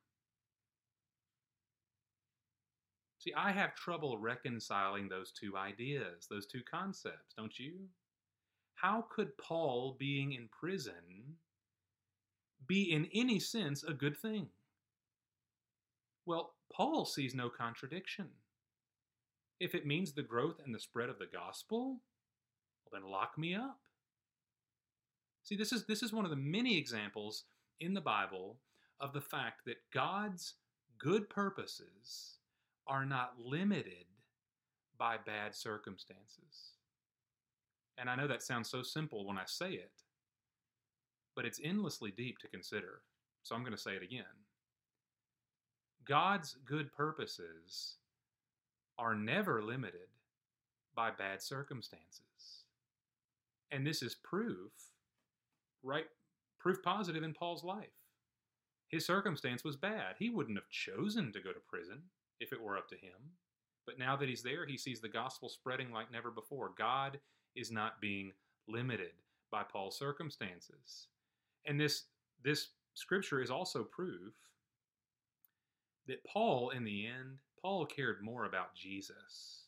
See, 3.20 3.34
I 3.36 3.52
have 3.52 3.74
trouble 3.74 4.16
reconciling 4.16 5.06
those 5.06 5.30
two 5.30 5.54
ideas, 5.54 6.26
those 6.30 6.46
two 6.46 6.62
concepts, 6.62 7.34
don't 7.36 7.58
you? 7.58 7.74
How 8.76 9.04
could 9.14 9.36
Paul 9.36 9.94
being 9.98 10.32
in 10.32 10.48
prison 10.48 11.36
be 12.66 12.90
in 12.90 13.08
any 13.12 13.38
sense 13.38 13.84
a 13.84 13.92
good 13.92 14.16
thing? 14.16 14.48
Well, 16.24 16.54
Paul 16.72 17.04
sees 17.04 17.34
no 17.34 17.50
contradiction. 17.50 18.28
If 19.60 19.74
it 19.74 19.86
means 19.86 20.12
the 20.12 20.22
growth 20.22 20.56
and 20.64 20.74
the 20.74 20.80
spread 20.80 21.10
of 21.10 21.18
the 21.18 21.26
gospel, 21.26 22.00
well, 22.86 23.02
then 23.02 23.10
lock 23.10 23.36
me 23.36 23.54
up. 23.54 23.80
See, 25.42 25.56
this 25.56 25.72
is, 25.72 25.84
this 25.84 26.02
is 26.02 26.10
one 26.10 26.24
of 26.24 26.30
the 26.30 26.36
many 26.36 26.78
examples 26.78 27.44
in 27.80 27.92
the 27.92 28.00
Bible 28.00 28.60
of 28.98 29.12
the 29.12 29.20
fact 29.20 29.66
that 29.66 29.90
God's 29.92 30.54
good 30.98 31.28
purposes 31.28 32.38
are 32.86 33.04
not 33.04 33.34
limited 33.38 34.06
by 34.98 35.16
bad 35.24 35.54
circumstances. 35.54 36.74
And 37.98 38.08
I 38.08 38.16
know 38.16 38.26
that 38.28 38.42
sounds 38.42 38.70
so 38.70 38.82
simple 38.82 39.26
when 39.26 39.38
I 39.38 39.44
say 39.46 39.72
it, 39.72 39.92
but 41.36 41.44
it's 41.44 41.60
endlessly 41.62 42.10
deep 42.10 42.38
to 42.38 42.48
consider. 42.48 43.02
So 43.42 43.54
I'm 43.54 43.62
going 43.62 43.74
to 43.74 43.80
say 43.80 43.92
it 43.92 44.02
again. 44.02 44.24
God's 46.06 46.56
good 46.64 46.92
purposes 46.92 47.96
are 48.98 49.14
never 49.14 49.62
limited 49.62 50.08
by 50.94 51.10
bad 51.10 51.42
circumstances. 51.42 52.64
And 53.70 53.86
this 53.86 54.02
is 54.02 54.14
proof, 54.14 54.72
right? 55.82 56.06
Proof 56.58 56.82
positive 56.82 57.22
in 57.22 57.32
Paul's 57.32 57.64
life. 57.64 57.88
His 58.88 59.06
circumstance 59.06 59.62
was 59.62 59.76
bad. 59.76 60.16
He 60.18 60.30
wouldn't 60.30 60.58
have 60.58 60.68
chosen 60.68 61.32
to 61.32 61.40
go 61.40 61.52
to 61.52 61.60
prison 61.68 62.02
if 62.40 62.52
it 62.52 62.60
were 62.60 62.76
up 62.76 62.88
to 62.88 62.96
him. 62.96 63.32
But 63.86 63.98
now 63.98 64.16
that 64.16 64.28
he's 64.28 64.42
there, 64.42 64.66
he 64.66 64.76
sees 64.76 65.00
the 65.00 65.08
gospel 65.08 65.48
spreading 65.48 65.92
like 65.92 66.12
never 66.12 66.30
before. 66.30 66.72
God 66.76 67.18
is 67.56 67.70
not 67.70 68.00
being 68.00 68.32
limited 68.68 69.12
by 69.50 69.62
Paul's 69.62 69.98
circumstances. 69.98 71.08
And 71.66 71.78
this 71.78 72.04
this 72.42 72.68
scripture 72.94 73.42
is 73.42 73.50
also 73.50 73.84
proof 73.84 74.34
that 76.06 76.24
Paul, 76.24 76.70
in 76.70 76.84
the 76.84 77.06
end, 77.06 77.38
Paul 77.60 77.86
cared 77.86 78.22
more 78.22 78.46
about 78.46 78.74
Jesus. 78.74 79.64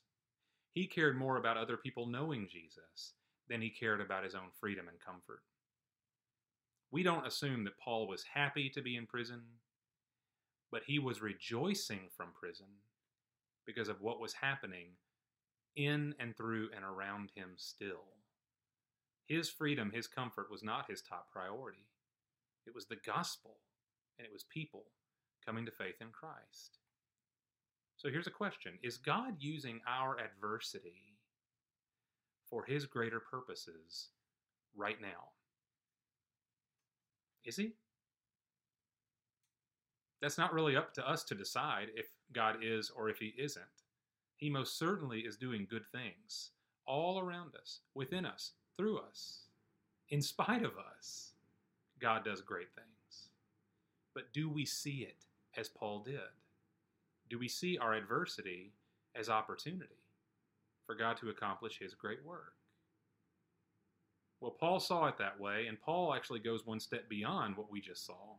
He 0.73 0.87
cared 0.87 1.19
more 1.19 1.37
about 1.37 1.59
other 1.59 1.77
people 1.77 2.07
knowing 2.07 2.49
Jesus 2.51 3.13
than 3.49 3.61
he 3.61 3.69
cared 3.69 4.01
about 4.01 4.25
his 4.25 4.35
own 4.35 4.49
freedom 4.59 4.89
and 4.89 4.99
comfort. 4.99 5.43
We 6.91 7.03
don't 7.03 7.27
assume 7.27 7.65
that 7.65 7.79
Paul 7.79 8.07
was 8.07 8.25
happy 8.35 8.71
to 8.71 8.83
be 8.83 8.97
in 8.97 9.07
prison, 9.07 9.43
but 10.73 10.83
he 10.87 10.99
was 10.99 11.21
rejoicing 11.21 12.09
from 12.17 12.29
prison 12.33 12.67
because 13.67 13.89
of 13.89 14.01
what 14.01 14.21
was 14.21 14.33
happening 14.33 14.89
in 15.77 16.15
and 16.19 16.37
through 16.37 16.71
and 16.75 16.85
around 16.85 17.31
him 17.37 17.51
still. 17.57 18.09
His 19.27 19.49
freedom, 19.49 19.93
his 19.95 20.09
comfort 20.09 20.51
was 20.51 20.65
not 20.65 20.91
his 20.91 21.03
top 21.03 21.31
priority. 21.31 21.87
It 22.67 22.75
was 22.75 22.87
the 22.87 22.99
gospel, 23.07 23.59
and 24.19 24.27
it 24.27 24.33
was 24.33 24.45
people 24.45 24.85
coming 25.45 25.65
to 25.67 25.71
faith 25.71 25.97
in 26.01 26.09
Christ. 26.09 26.79
So 27.97 28.09
here's 28.11 28.27
a 28.27 28.33
question 28.33 28.79
Is 28.83 28.97
God 28.97 29.35
using 29.39 29.81
our 29.87 30.17
adversity 30.19 31.19
for 32.49 32.65
his 32.65 32.87
greater 32.87 33.21
purposes 33.21 34.09
right 34.75 35.01
now? 35.01 35.31
Is 37.45 37.57
he? 37.57 37.73
That's 40.23 40.39
not 40.39 40.55
really 40.55 40.77
up 40.77 40.95
to 40.95 41.07
us 41.07 41.25
to 41.25 41.35
decide 41.35 41.89
if 41.97 42.07
God 42.33 42.59
is 42.63 42.91
or 42.97 43.11
if 43.11 43.19
he 43.19 43.35
isn't. 43.37 43.65
He 44.37 44.49
most 44.49 44.79
certainly 44.79 45.21
is 45.21 45.37
doing 45.37 45.67
good 45.69 45.85
things 45.91 46.51
all 46.87 47.19
around 47.19 47.57
us, 47.61 47.81
within 47.95 48.25
us, 48.25 48.53
through 48.77 48.99
us, 48.99 49.47
in 50.11 50.23
spite 50.23 50.63
of 50.63 50.73
us. 50.97 51.33
God 52.01 52.25
does 52.25 52.41
great 52.41 52.73
things. 52.75 53.29
But 54.15 54.33
do 54.33 54.49
we 54.49 54.65
see 54.65 55.07
it 55.09 55.25
as 55.57 55.69
Paul 55.69 56.01
did? 56.05 56.21
Do 57.29 57.39
we 57.39 57.49
see 57.49 57.77
our 57.79 57.95
adversity 57.95 58.73
as 59.17 59.29
opportunity 59.29 60.05
for 60.87 60.95
God 60.95 61.17
to 61.19 61.31
accomplish 61.31 61.79
his 61.79 61.95
great 61.95 62.25
work? 62.25 62.55
Well, 64.41 64.51
Paul 64.53 64.81
saw 64.81 65.07
it 65.07 65.19
that 65.19 65.41
way, 65.41 65.67
and 65.69 65.81
Paul 65.81 66.15
actually 66.15 66.41
goes 66.41 66.67
one 66.67 66.81
step 66.81 67.09
beyond 67.09 67.57
what 67.57 67.71
we 67.71 67.81
just 67.81 68.05
saw. 68.05 68.35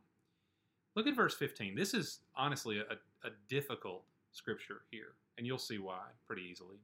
Look 0.96 1.08
at 1.08 1.16
verse 1.16 1.34
15. 1.36 1.76
This 1.76 1.94
is 1.94 2.20
honestly 2.36 2.80
a, 2.80 3.28
a 3.28 3.32
difficult 3.50 4.04
scripture 4.32 4.82
here, 4.92 5.14
and 5.38 5.48
you'll 5.48 5.58
see 5.58 5.80
why 5.80 6.04
pretty 6.28 6.44
easily. 6.50 6.78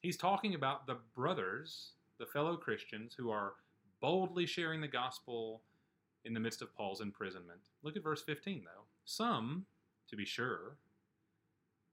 He's 0.00 0.16
talking 0.16 0.54
about 0.54 0.86
the 0.86 0.98
brothers, 1.14 1.92
the 2.18 2.26
fellow 2.26 2.56
Christians, 2.56 3.14
who 3.14 3.30
are 3.30 3.54
boldly 4.00 4.46
sharing 4.46 4.80
the 4.80 4.88
gospel 4.88 5.62
in 6.24 6.34
the 6.34 6.40
midst 6.40 6.62
of 6.62 6.74
Paul's 6.74 7.00
imprisonment. 7.00 7.60
Look 7.82 7.96
at 7.96 8.02
verse 8.02 8.22
15, 8.22 8.62
though. 8.64 8.84
Some, 9.04 9.66
to 10.08 10.16
be 10.16 10.24
sure, 10.24 10.76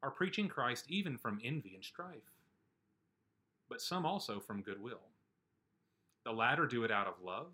are 0.01 0.11
preaching 0.11 0.47
Christ 0.47 0.85
even 0.87 1.17
from 1.17 1.39
envy 1.43 1.75
and 1.75 1.83
strife, 1.83 2.31
but 3.69 3.81
some 3.81 4.05
also 4.05 4.39
from 4.39 4.61
goodwill. 4.61 5.01
The 6.25 6.31
latter 6.31 6.65
do 6.65 6.83
it 6.83 6.91
out 6.91 7.07
of 7.07 7.23
love, 7.23 7.51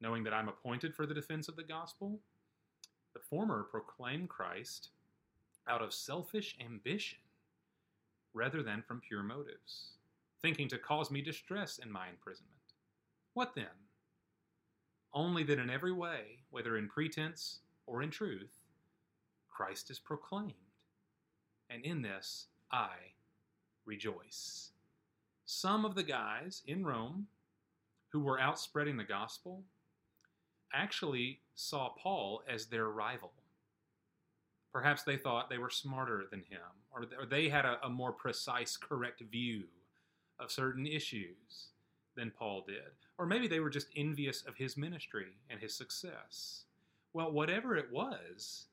knowing 0.00 0.24
that 0.24 0.34
I'm 0.34 0.48
appointed 0.48 0.94
for 0.94 1.06
the 1.06 1.14
defense 1.14 1.48
of 1.48 1.56
the 1.56 1.62
gospel. 1.62 2.20
The 3.14 3.20
former 3.20 3.64
proclaim 3.64 4.26
Christ 4.26 4.90
out 5.68 5.82
of 5.82 5.92
selfish 5.92 6.56
ambition 6.64 7.18
rather 8.34 8.62
than 8.62 8.82
from 8.82 9.00
pure 9.00 9.22
motives, 9.22 9.92
thinking 10.40 10.68
to 10.68 10.78
cause 10.78 11.10
me 11.10 11.20
distress 11.20 11.78
in 11.78 11.90
my 11.90 12.08
imprisonment. 12.08 12.52
What 13.34 13.54
then? 13.54 13.66
Only 15.14 15.42
that 15.44 15.58
in 15.58 15.68
every 15.70 15.92
way, 15.92 16.40
whether 16.50 16.76
in 16.78 16.88
pretense 16.88 17.60
or 17.86 18.02
in 18.02 18.10
truth, 18.10 18.60
Christ 19.50 19.90
is 19.90 19.98
proclaimed. 19.98 20.52
And 21.68 21.84
in 21.84 22.02
this 22.02 22.46
I 22.70 22.90
rejoice. 23.84 24.70
Some 25.44 25.84
of 25.84 25.94
the 25.94 26.02
guys 26.02 26.62
in 26.66 26.84
Rome 26.84 27.26
who 28.08 28.20
were 28.20 28.40
out 28.40 28.58
spreading 28.58 28.96
the 28.96 29.04
gospel 29.04 29.64
actually 30.72 31.40
saw 31.54 31.90
Paul 31.90 32.42
as 32.48 32.66
their 32.66 32.88
rival. 32.88 33.32
Perhaps 34.72 35.02
they 35.02 35.16
thought 35.16 35.50
they 35.50 35.58
were 35.58 35.70
smarter 35.70 36.24
than 36.30 36.40
him, 36.40 36.60
or, 36.90 37.06
they 37.26 37.48
had 37.48 37.64
a, 37.64 37.78
a 37.84 37.90
more 37.90 38.12
precise, 38.12 38.76
correct 38.76 39.20
view 39.30 39.64
of 40.40 40.50
certain 40.50 40.86
issues 40.86 41.68
than 42.16 42.30
Paul 42.30 42.64
did. 42.66 42.92
Or 43.18 43.26
maybe 43.26 43.48
they 43.48 43.60
were 43.60 43.70
just 43.70 43.88
envious 43.96 44.42
of 44.42 44.56
his 44.56 44.76
ministry 44.76 45.36
and 45.50 45.60
his 45.60 45.74
success. 45.74 46.64
Well, 47.12 47.32
whatever 47.32 47.76
it 47.76 47.92
was, 47.92 48.66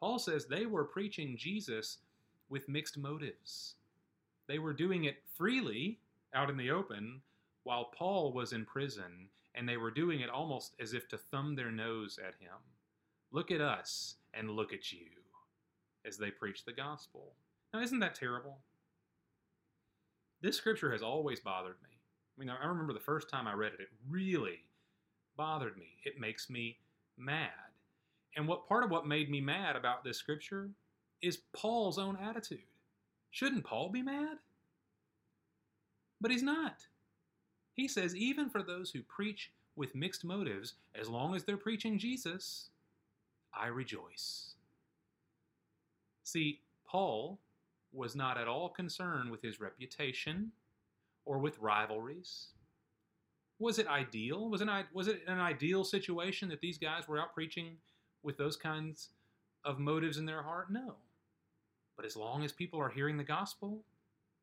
Paul 0.00 0.18
says 0.18 0.46
they 0.46 0.66
were 0.66 0.84
preaching 0.84 1.36
Jesus 1.36 1.98
with 2.48 2.68
mixed 2.68 2.96
motives. 2.96 3.74
They 4.46 4.58
were 4.58 4.72
doing 4.72 5.04
it 5.04 5.22
freely 5.36 5.98
out 6.34 6.48
in 6.48 6.56
the 6.56 6.70
open 6.70 7.20
while 7.64 7.90
Paul 7.96 8.32
was 8.32 8.52
in 8.52 8.64
prison, 8.64 9.28
and 9.58 9.68
they 9.68 9.76
were 9.76 9.90
doing 9.90 10.20
it 10.20 10.30
almost 10.30 10.74
as 10.80 10.94
if 10.94 11.08
to 11.08 11.18
thumb 11.18 11.56
their 11.56 11.72
nose 11.72 12.18
at 12.18 12.34
him. 12.40 12.56
Look 13.32 13.50
at 13.50 13.60
us 13.60 14.14
and 14.32 14.50
look 14.50 14.72
at 14.72 14.92
you 14.92 15.08
as 16.06 16.16
they 16.16 16.30
preach 16.30 16.64
the 16.64 16.72
gospel. 16.72 17.32
Now, 17.74 17.80
isn't 17.80 17.98
that 17.98 18.14
terrible? 18.14 18.58
This 20.40 20.56
scripture 20.56 20.92
has 20.92 21.02
always 21.02 21.40
bothered 21.40 21.76
me. 21.82 21.98
I 22.36 22.40
mean, 22.40 22.50
I 22.50 22.66
remember 22.66 22.92
the 22.92 23.00
first 23.00 23.28
time 23.28 23.48
I 23.48 23.54
read 23.54 23.72
it, 23.72 23.80
it 23.80 23.88
really 24.08 24.60
bothered 25.36 25.76
me. 25.76 25.96
It 26.04 26.20
makes 26.20 26.48
me 26.48 26.78
mad. 27.16 27.50
And 28.36 28.46
what 28.46 28.68
part 28.68 28.84
of 28.84 28.90
what 28.90 29.08
made 29.08 29.28
me 29.28 29.40
mad 29.40 29.74
about 29.74 30.04
this 30.04 30.18
scripture 30.18 30.70
is 31.20 31.38
Paul's 31.52 31.98
own 31.98 32.16
attitude. 32.16 32.60
Shouldn't 33.32 33.64
Paul 33.64 33.90
be 33.90 34.02
mad? 34.02 34.38
But 36.20 36.30
he's 36.30 36.44
not. 36.44 36.86
He 37.78 37.86
says, 37.86 38.16
even 38.16 38.50
for 38.50 38.60
those 38.60 38.90
who 38.90 39.02
preach 39.02 39.52
with 39.76 39.94
mixed 39.94 40.24
motives, 40.24 40.74
as 41.00 41.08
long 41.08 41.36
as 41.36 41.44
they're 41.44 41.56
preaching 41.56 41.96
Jesus, 41.96 42.70
I 43.54 43.68
rejoice. 43.68 44.54
See, 46.24 46.58
Paul 46.84 47.38
was 47.92 48.16
not 48.16 48.36
at 48.36 48.48
all 48.48 48.68
concerned 48.68 49.30
with 49.30 49.42
his 49.42 49.60
reputation 49.60 50.50
or 51.24 51.38
with 51.38 51.60
rivalries. 51.60 52.48
Was 53.60 53.78
it 53.78 53.86
ideal? 53.86 54.50
Was 54.50 54.60
it, 54.60 54.68
was 54.92 55.06
it 55.06 55.22
an 55.28 55.38
ideal 55.38 55.84
situation 55.84 56.48
that 56.48 56.60
these 56.60 56.78
guys 56.78 57.06
were 57.06 57.20
out 57.20 57.32
preaching 57.32 57.76
with 58.24 58.36
those 58.36 58.56
kinds 58.56 59.10
of 59.64 59.78
motives 59.78 60.18
in 60.18 60.26
their 60.26 60.42
heart? 60.42 60.72
No. 60.72 60.96
But 61.94 62.06
as 62.06 62.16
long 62.16 62.42
as 62.44 62.50
people 62.50 62.80
are 62.80 62.88
hearing 62.88 63.16
the 63.16 63.22
gospel, 63.22 63.84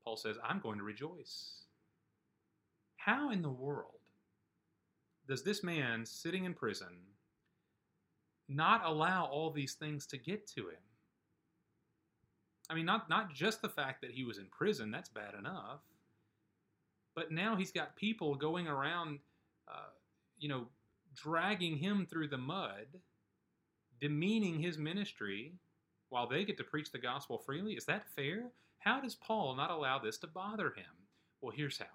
Paul 0.06 0.16
says, 0.16 0.38
I'm 0.42 0.62
going 0.62 0.78
to 0.78 0.86
rejoice. 0.86 1.65
How 3.06 3.30
in 3.30 3.44
the 3.44 3.52
world 3.52 4.00
does 5.28 5.44
this 5.44 5.64
man 5.64 6.08
sitting 6.08 6.46
in 6.46 6.56
prison 6.56 6.88
not 8.50 8.84
allow 8.84 9.26
all 9.26 9.52
these 9.52 9.76
things 9.76 10.08
to 10.08 10.18
get 10.18 10.48
to 10.56 10.70
him? 10.70 10.82
I 12.68 12.74
mean, 12.74 12.88
not 12.88 13.08
not 13.08 13.32
just 13.32 13.62
the 13.62 13.70
fact 13.70 14.02
that 14.02 14.10
he 14.10 14.24
was 14.24 14.40
in 14.40 14.48
prison, 14.48 14.90
that's 14.90 15.10
bad 15.10 15.36
enough. 15.38 15.82
But 17.14 17.32
now 17.32 17.56
he's 17.56 17.72
got 17.72 17.96
people 17.96 18.34
going 18.34 18.68
around, 18.68 19.20
uh, 19.68 19.92
you 20.40 20.50
know, 20.50 20.66
dragging 21.14 21.78
him 21.78 22.08
through 22.10 22.30
the 22.30 22.40
mud, 22.40 22.88
demeaning 24.02 24.60
his 24.60 24.80
ministry 24.80 25.54
while 26.10 26.28
they 26.28 26.44
get 26.44 26.58
to 26.58 26.64
preach 26.64 26.92
the 26.92 26.98
gospel 26.98 27.38
freely. 27.38 27.74
Is 27.74 27.86
that 27.86 28.10
fair? 28.16 28.46
How 28.80 29.00
does 29.00 29.14
Paul 29.14 29.56
not 29.56 29.70
allow 29.70 30.00
this 30.00 30.18
to 30.18 30.28
bother 30.28 30.74
him? 30.76 31.06
Well, 31.40 31.54
here's 31.56 31.78
how. 31.78 31.95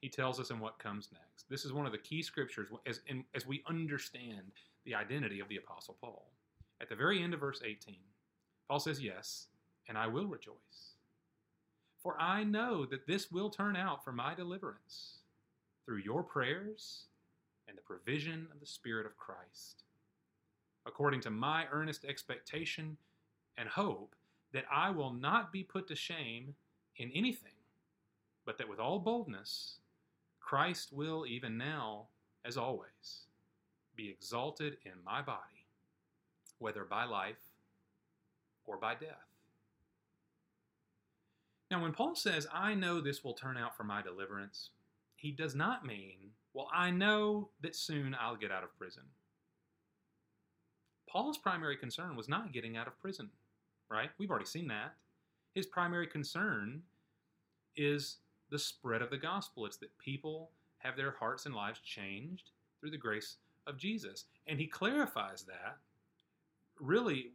He 0.00 0.08
tells 0.08 0.38
us 0.38 0.50
in 0.50 0.60
what 0.60 0.78
comes 0.78 1.08
next. 1.12 1.48
This 1.48 1.64
is 1.64 1.72
one 1.72 1.86
of 1.86 1.92
the 1.92 1.98
key 1.98 2.22
scriptures 2.22 2.68
as, 2.86 3.00
in, 3.06 3.24
as 3.34 3.46
we 3.46 3.62
understand 3.68 4.52
the 4.84 4.94
identity 4.94 5.40
of 5.40 5.48
the 5.48 5.56
Apostle 5.56 5.96
Paul. 6.00 6.30
At 6.80 6.88
the 6.88 6.96
very 6.96 7.22
end 7.22 7.34
of 7.34 7.40
verse 7.40 7.62
18, 7.64 7.96
Paul 8.68 8.80
says, 8.80 9.02
Yes, 9.02 9.46
and 9.88 9.96
I 9.96 10.06
will 10.06 10.26
rejoice. 10.26 10.94
For 12.02 12.20
I 12.20 12.44
know 12.44 12.84
that 12.86 13.06
this 13.06 13.30
will 13.32 13.50
turn 13.50 13.74
out 13.74 14.04
for 14.04 14.12
my 14.12 14.34
deliverance 14.34 15.18
through 15.84 15.98
your 15.98 16.22
prayers 16.22 17.06
and 17.68 17.76
the 17.76 17.82
provision 17.82 18.46
of 18.52 18.60
the 18.60 18.66
Spirit 18.66 19.06
of 19.06 19.16
Christ, 19.16 19.84
according 20.86 21.20
to 21.22 21.30
my 21.30 21.64
earnest 21.72 22.04
expectation 22.04 22.96
and 23.56 23.68
hope 23.68 24.14
that 24.52 24.66
I 24.70 24.90
will 24.90 25.12
not 25.12 25.52
be 25.52 25.64
put 25.64 25.88
to 25.88 25.96
shame 25.96 26.54
in 26.96 27.10
anything, 27.14 27.50
but 28.44 28.58
that 28.58 28.68
with 28.68 28.78
all 28.78 28.98
boldness, 28.98 29.78
Christ 30.46 30.92
will, 30.92 31.26
even 31.26 31.58
now, 31.58 32.06
as 32.44 32.56
always, 32.56 33.26
be 33.96 34.08
exalted 34.08 34.76
in 34.84 34.92
my 35.04 35.20
body, 35.20 35.66
whether 36.60 36.84
by 36.84 37.04
life 37.04 37.50
or 38.64 38.76
by 38.76 38.94
death. 38.94 39.26
Now, 41.68 41.82
when 41.82 41.92
Paul 41.92 42.14
says, 42.14 42.46
I 42.52 42.74
know 42.74 43.00
this 43.00 43.24
will 43.24 43.34
turn 43.34 43.56
out 43.56 43.76
for 43.76 43.82
my 43.82 44.02
deliverance, 44.02 44.70
he 45.16 45.32
does 45.32 45.56
not 45.56 45.84
mean 45.84 46.30
Well, 46.54 46.70
I 46.72 46.90
know 46.90 47.50
that 47.60 47.76
soon 47.76 48.16
I'll 48.18 48.36
get 48.36 48.50
out 48.50 48.62
of 48.62 48.74
prison. 48.78 49.02
Paul's 51.06 51.36
primary 51.36 51.76
concern 51.76 52.16
was 52.16 52.30
not 52.30 52.52
getting 52.52 52.78
out 52.78 52.86
of 52.86 52.98
prison, 52.98 53.28
right? 53.90 54.10
We've 54.16 54.30
already 54.30 54.46
seen 54.46 54.68
that. 54.68 54.94
His 55.54 55.66
primary 55.66 56.06
concern 56.06 56.82
is 57.76 58.18
the 58.50 58.58
spread 58.58 59.02
of 59.02 59.10
the 59.10 59.16
gospel. 59.16 59.66
It's 59.66 59.76
that 59.78 59.96
people 59.98 60.50
have 60.78 60.96
their 60.96 61.12
hearts 61.12 61.46
and 61.46 61.54
lives 61.54 61.80
changed 61.80 62.50
through 62.80 62.90
the 62.90 62.96
grace 62.96 63.36
of 63.66 63.76
Jesus. 63.76 64.24
And 64.46 64.58
he 64.58 64.66
clarifies 64.66 65.44
that 65.44 65.78
really 66.80 67.32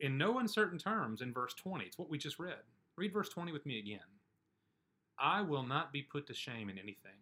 in 0.00 0.18
no 0.18 0.38
uncertain 0.38 0.78
terms 0.78 1.20
in 1.20 1.32
verse 1.32 1.54
20. 1.54 1.84
It's 1.84 1.98
what 1.98 2.10
we 2.10 2.18
just 2.18 2.38
read. 2.38 2.62
Read 2.96 3.12
verse 3.12 3.28
20 3.28 3.52
with 3.52 3.66
me 3.66 3.78
again. 3.78 4.00
I 5.18 5.42
will 5.42 5.62
not 5.62 5.92
be 5.92 6.02
put 6.02 6.26
to 6.26 6.34
shame 6.34 6.68
in 6.68 6.78
anything. 6.78 7.18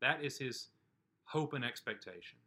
That 0.00 0.24
is 0.24 0.38
his 0.38 0.68
hope 1.24 1.52
and 1.52 1.64
expectation. 1.64 2.38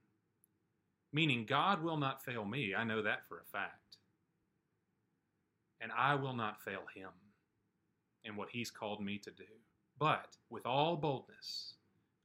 Meaning, 1.13 1.45
God 1.47 1.83
will 1.83 1.97
not 1.97 2.23
fail 2.23 2.43
me. 2.45 2.75
I 2.75 2.83
know 2.83 3.01
that 3.01 3.27
for 3.27 3.39
a 3.39 3.45
fact. 3.45 3.97
And 5.79 5.91
I 5.97 6.15
will 6.15 6.33
not 6.33 6.61
fail 6.61 6.83
him 6.93 7.09
in 8.23 8.35
what 8.35 8.49
he's 8.49 8.71
called 8.71 9.01
me 9.03 9.17
to 9.19 9.31
do. 9.31 9.43
But 9.99 10.37
with 10.49 10.65
all 10.65 10.95
boldness, 10.95 11.73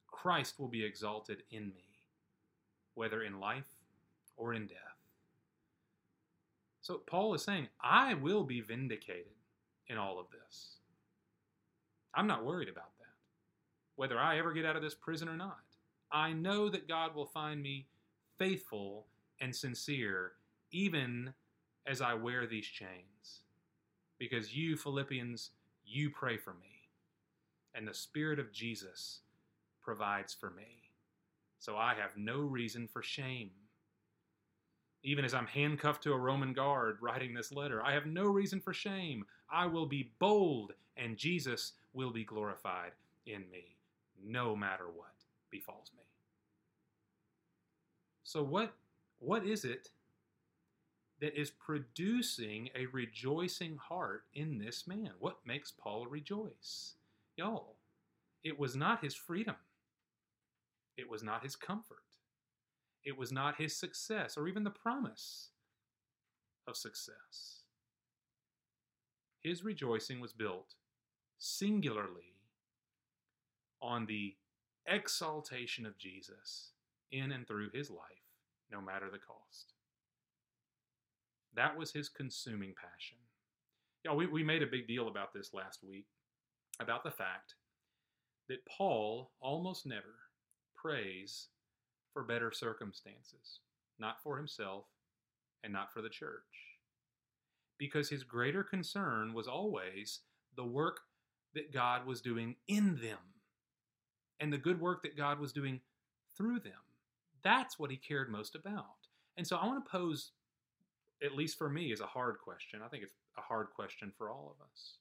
Christ 0.06 0.58
will 0.58 0.68
be 0.68 0.84
exalted 0.84 1.42
in 1.50 1.68
me, 1.68 2.02
whether 2.94 3.22
in 3.22 3.40
life 3.40 3.68
or 4.36 4.54
in 4.54 4.66
death. 4.66 4.76
So 6.82 7.00
Paul 7.06 7.34
is 7.34 7.42
saying, 7.42 7.68
I 7.82 8.14
will 8.14 8.44
be 8.44 8.60
vindicated 8.60 9.32
in 9.88 9.96
all 9.96 10.18
of 10.18 10.26
this. 10.30 10.76
I'm 12.14 12.26
not 12.26 12.44
worried 12.44 12.68
about 12.68 12.96
that, 12.98 13.14
whether 13.96 14.18
I 14.18 14.38
ever 14.38 14.52
get 14.52 14.66
out 14.66 14.76
of 14.76 14.82
this 14.82 14.94
prison 14.94 15.28
or 15.28 15.36
not. 15.36 15.60
I 16.10 16.32
know 16.32 16.68
that 16.68 16.88
God 16.88 17.14
will 17.14 17.26
find 17.26 17.62
me 17.62 17.86
faithful 18.38 19.06
and 19.40 19.54
sincere, 19.54 20.32
even 20.72 21.32
as 21.86 22.02
I 22.02 22.14
wear 22.14 22.46
these 22.46 22.66
chains. 22.66 23.40
Because 24.18 24.54
you, 24.54 24.76
Philippians, 24.76 25.50
you 25.84 26.10
pray 26.10 26.36
for 26.36 26.54
me, 26.54 26.71
and 27.74 27.86
the 27.86 27.94
Spirit 27.94 28.38
of 28.38 28.52
Jesus 28.52 29.20
provides 29.80 30.34
for 30.34 30.50
me. 30.50 30.90
So 31.58 31.76
I 31.76 31.94
have 31.94 32.16
no 32.16 32.40
reason 32.40 32.88
for 32.88 33.02
shame. 33.02 33.50
Even 35.04 35.24
as 35.24 35.34
I'm 35.34 35.46
handcuffed 35.46 36.02
to 36.04 36.12
a 36.12 36.18
Roman 36.18 36.52
guard 36.52 36.98
writing 37.00 37.34
this 37.34 37.52
letter, 37.52 37.82
I 37.84 37.92
have 37.92 38.06
no 38.06 38.24
reason 38.24 38.60
for 38.60 38.72
shame. 38.72 39.24
I 39.50 39.66
will 39.66 39.86
be 39.86 40.12
bold, 40.18 40.72
and 40.96 41.16
Jesus 41.16 41.72
will 41.92 42.12
be 42.12 42.24
glorified 42.24 42.92
in 43.26 43.42
me, 43.50 43.76
no 44.24 44.54
matter 44.54 44.86
what 44.86 45.12
befalls 45.50 45.90
me. 45.96 46.04
So 48.22 48.42
what 48.42 48.72
what 49.18 49.46
is 49.46 49.64
it 49.64 49.90
that 51.20 51.38
is 51.38 51.50
producing 51.50 52.70
a 52.74 52.86
rejoicing 52.86 53.76
heart 53.76 54.24
in 54.34 54.58
this 54.58 54.86
man? 54.88 55.10
What 55.20 55.36
makes 55.46 55.70
Paul 55.70 56.06
rejoice? 56.06 56.94
Y'all, 57.36 57.76
it 58.44 58.58
was 58.58 58.76
not 58.76 59.02
his 59.02 59.14
freedom. 59.14 59.56
It 60.96 61.08
was 61.08 61.22
not 61.22 61.42
his 61.42 61.56
comfort. 61.56 62.04
It 63.04 63.16
was 63.16 63.32
not 63.32 63.56
his 63.56 63.76
success 63.76 64.36
or 64.36 64.48
even 64.48 64.64
the 64.64 64.70
promise 64.70 65.50
of 66.68 66.76
success. 66.76 67.62
His 69.42 69.64
rejoicing 69.64 70.20
was 70.20 70.32
built 70.32 70.74
singularly 71.38 72.36
on 73.80 74.06
the 74.06 74.36
exaltation 74.86 75.84
of 75.84 75.98
Jesus 75.98 76.72
in 77.10 77.32
and 77.32 77.46
through 77.46 77.70
his 77.72 77.90
life 77.90 77.98
no 78.70 78.80
matter 78.80 79.10
the 79.10 79.18
cost. 79.18 79.74
That 81.54 81.76
was 81.76 81.92
his 81.92 82.08
consuming 82.08 82.74
passion. 82.74 83.18
Yeah, 84.04 84.14
we, 84.14 84.26
we 84.26 84.42
made 84.42 84.62
a 84.62 84.66
big 84.66 84.87
deal 84.87 85.09
about 85.09 85.35
this 85.35 85.52
last 85.52 85.80
week, 85.85 86.07
about 86.80 87.04
the 87.04 87.11
fact 87.11 87.54
that 88.48 88.66
Paul 88.66 89.32
almost 89.40 89.87
never 89.87 90.14
prays 90.74 91.48
for 92.12 92.22
better 92.22 92.50
circumstances, 92.52 93.61
not 93.98 94.22
for 94.22 94.37
himself 94.37 94.85
and 95.62 95.72
not 95.72 95.92
for 95.92 96.02
the 96.02 96.08
church. 96.08 96.78
Because 97.78 98.11
his 98.11 98.24
greater 98.24 98.62
concern 98.62 99.32
was 99.32 99.46
always 99.46 100.20
the 100.56 100.64
work 100.64 101.00
that 101.54 101.72
God 101.72 102.06
was 102.06 102.20
doing 102.20 102.56
in 102.68 102.96
them 102.96 103.18
and 104.40 104.52
the 104.52 104.58
good 104.58 104.80
work 104.80 105.02
that 105.02 105.16
God 105.16 105.38
was 105.38 105.52
doing 105.52 105.80
through 106.37 106.61
them. 106.61 106.72
That's 107.42 107.78
what 107.78 107.90
he 107.90 107.96
cared 107.96 108.30
most 108.30 108.54
about. 108.54 109.08
And 109.37 109.46
so 109.46 109.56
I 109.56 109.66
want 109.66 109.85
to 109.85 109.90
pose, 109.90 110.32
at 111.24 111.35
least 111.35 111.58
for 111.58 111.68
me, 111.68 111.92
is 111.92 112.00
a 112.00 112.06
hard 112.06 112.37
question. 112.42 112.80
I 112.85 112.88
think 112.88 113.02
it's 113.02 113.14
a 113.38 113.40
hard 113.40 113.68
question 113.74 114.12
for 114.16 114.30
all 114.30 114.54
of 114.54 114.64
us. 114.64 114.98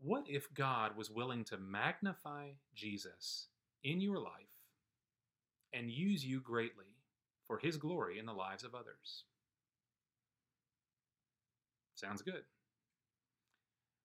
What 0.00 0.24
if 0.28 0.52
God 0.54 0.96
was 0.96 1.10
willing 1.10 1.44
to 1.44 1.58
magnify 1.58 2.50
Jesus 2.74 3.48
in 3.82 4.00
your 4.00 4.18
life 4.18 4.32
and 5.72 5.90
use 5.90 6.24
you 6.24 6.40
greatly 6.40 6.96
for 7.46 7.58
his 7.58 7.76
glory 7.76 8.18
in 8.18 8.26
the 8.26 8.32
lives 8.32 8.64
of 8.64 8.74
others? 8.74 9.24
Sounds 11.94 12.22
good. 12.22 12.42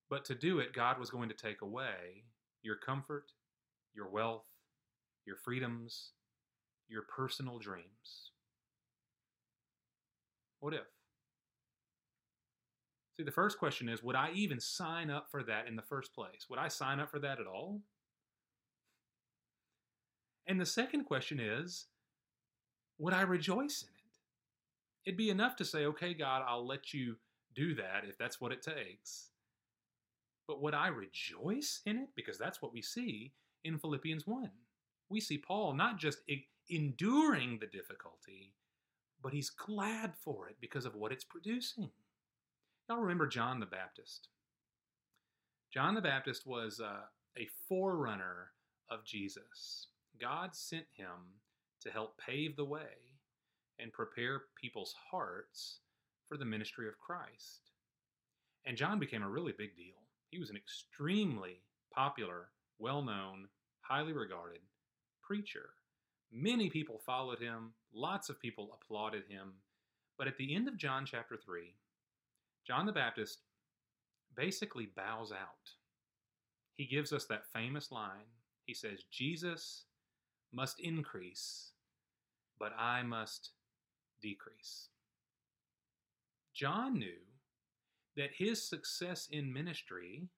But 0.10 0.25
to 0.25 0.36
do 0.36 0.60
it, 0.60 0.73
God 0.73 0.99
was 0.99 1.12
going 1.12 1.29
to 1.29 1.36
take 1.36 1.62
away 1.62 2.23
your 2.63 2.75
comfort, 2.75 3.32
your 3.93 4.10
wealth, 4.10 4.45
your 5.25 5.36
freedoms, 5.36 6.12
your 6.88 7.03
personal 7.03 7.60
dreams? 7.60 8.32
What 10.60 10.73
if? 10.73 10.92
See, 13.17 13.23
the 13.23 13.32
first 13.32 13.60
question 13.60 13.89
is 13.89 14.04
Would 14.04 14.15
I 14.15 14.32
even 14.34 14.60
sign 14.60 15.10
up 15.10 15.30
for 15.30 15.43
that 15.43 15.67
in 15.67 15.76
the 15.76 15.82
first 15.82 16.13
place? 16.13 16.47
Would 16.49 16.60
I 16.60 16.67
sign 16.67 16.99
up 16.99 17.10
for 17.10 17.19
that 17.19 17.39
at 17.39 17.47
all? 17.47 17.82
And 20.47 20.60
the 20.60 20.65
second 20.65 21.06
question 21.06 21.39
is 21.39 21.88
Would 22.97 23.13
I 23.13 23.21
rejoice 23.21 23.84
in 23.84 23.89
it? 23.89 25.10
It'd 25.10 25.17
be 25.17 25.30
enough 25.30 25.56
to 25.58 25.65
say, 25.65 25.86
Okay, 25.86 26.13
God, 26.13 26.43
I'll 26.47 26.65
let 26.65 26.93
you 26.93 27.17
do 27.56 27.76
that 27.76 28.04
if 28.08 28.17
that's 28.17 28.41
what 28.41 28.52
it 28.52 28.62
takes. 28.62 29.30
But 30.47 30.62
would 30.62 30.73
I 30.73 30.88
rejoice 30.88 31.82
in 31.86 31.97
it? 31.97 32.10
Because 32.15 32.38
that's 32.38 32.62
what 32.62 32.73
we 32.73 32.82
see 32.82 33.32
in 33.63 33.78
Philippians 33.78 34.28
1 34.28 34.52
we 35.13 35.21
see 35.21 35.38
Paul 35.38 35.73
not 35.73 35.97
just 35.97 36.19
enduring 36.69 37.60
the 37.60 37.67
difficulty, 37.67 38.54
but 39.21 39.32
he's 39.32 39.49
glad 39.49 40.13
for 40.15 40.49
it 40.49 40.58
because 40.60 40.86
of 40.86 40.95
what 40.95 41.12
it's 41.12 41.23
producing. 41.23 41.91
Y'all 42.89 43.00
remember 43.00 43.28
John 43.28 43.62
the 43.62 43.65
Baptist? 43.65 44.28
John 45.74 45.96
the 45.96 46.02
Baptist 46.02 46.46
was 46.46 46.82
uh, 46.82 47.04
a 47.38 47.48
forerunner 47.69 48.52
of 48.89 49.06
Jesus. 49.06 49.88
God 50.19 50.54
sent 50.54 50.86
him 50.96 51.39
to 51.82 51.89
help 51.89 52.19
pave 52.19 52.58
the 52.58 52.65
way 52.65 53.13
and 53.80 53.93
prepare 53.93 54.43
people's 54.60 54.93
hearts 55.12 55.80
for 56.28 56.38
the 56.38 56.46
ministry 56.46 56.88
of 56.89 57.00
Christ. 57.00 57.72
And 58.65 58.78
John 58.78 59.00
became 59.00 59.24
a 59.24 59.30
really 59.30 59.54
big 59.58 59.76
deal. 59.78 59.96
He 60.30 60.39
was 60.39 60.50
an 60.50 60.58
extremely 60.58 61.62
popular, 61.93 62.50
well 62.80 63.02
known, 63.02 63.48
highly 63.82 64.12
regarded 64.13 64.60
preacher. 65.22 65.69
Many 66.34 66.69
people 66.69 67.00
followed 67.06 67.39
him, 67.39 67.74
lots 67.93 68.30
of 68.30 68.41
people 68.41 68.78
applauded 68.82 69.24
him. 69.30 69.54
But 70.17 70.28
at 70.28 70.38
the 70.38 70.54
end 70.54 70.67
of 70.67 70.78
John 70.78 71.06
chapter 71.06 71.38
3, 71.38 71.74
John 72.65 72.86
the 72.86 72.91
Baptist 72.91 73.39
basically 74.36 74.88
bows 74.95 75.32
out. 75.32 75.71
He 76.76 76.86
gives 76.86 77.12
us 77.13 77.26
that 77.26 77.52
famous 77.54 77.91
line. 77.91 78.26
He 78.65 78.73
says, 78.73 79.04
Jesus 79.12 79.86
must 80.54 80.80
increase, 80.80 81.71
but 82.60 82.71
I 82.78 83.04
must 83.04 83.52
decrease. 84.21 84.89
John 86.54 86.97
knew 86.99 87.19
that 88.15 88.30
his 88.38 88.67
success 88.67 89.28
in 89.32 89.52
ministry 89.52 90.30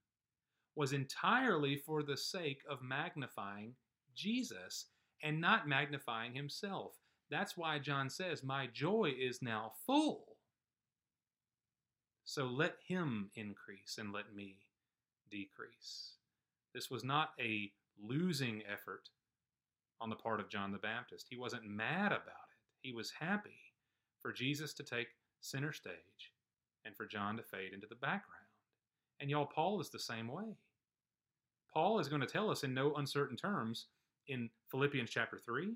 was 0.76 0.94
entirely 0.94 1.78
for 1.78 2.04
the 2.04 2.18
sake 2.18 2.62
of 2.70 2.82
magnifying 2.82 3.76
Jesus 4.16 4.88
and 5.24 5.40
not 5.40 5.68
magnifying 5.68 6.34
himself. 6.34 6.94
That's 7.30 7.58
why 7.58 7.80
John 7.80 8.10
says, 8.10 8.44
My 8.44 8.68
joy 8.68 9.14
is 9.18 9.42
now 9.42 9.74
full. 9.86 10.35
So 12.26 12.46
let 12.46 12.76
him 12.86 13.30
increase 13.36 13.98
and 14.00 14.12
let 14.12 14.36
me 14.36 14.58
decrease. 15.32 16.14
This 16.74 16.92
was 16.92 17.04
not 17.04 17.30
a 17.40 17.72
losing 18.04 18.64
effort 18.72 19.10
on 20.02 20.10
the 20.10 20.16
part 20.16 20.40
of 20.40 20.50
John 20.50 20.72
the 20.72 20.78
Baptist. 20.78 21.28
He 21.30 21.38
wasn't 21.38 21.66
mad 21.66 22.08
about 22.08 22.18
it. 22.50 22.60
He 22.82 22.92
was 22.92 23.12
happy 23.20 23.74
for 24.22 24.34
Jesus 24.34 24.74
to 24.74 24.84
take 24.84 25.08
center 25.42 25.72
stage 25.72 26.34
and 26.84 26.96
for 26.96 27.06
John 27.06 27.38
to 27.38 27.44
fade 27.44 27.74
into 27.74 27.88
the 27.88 27.96
background. 27.96 28.42
And 29.20 29.30
y'all, 29.30 29.46
Paul 29.46 29.80
is 29.80 29.90
the 29.90 30.00
same 30.00 30.28
way. 30.28 30.58
Paul 31.74 32.00
is 32.00 32.08
going 32.08 32.22
to 32.22 32.28
tell 32.28 32.50
us 32.50 32.64
in 32.64 32.74
no 32.74 32.96
uncertain 32.96 33.38
terms 33.38 33.88
in 34.28 34.50
Philippians 34.72 35.10
chapter 35.10 35.38
3 35.38 35.76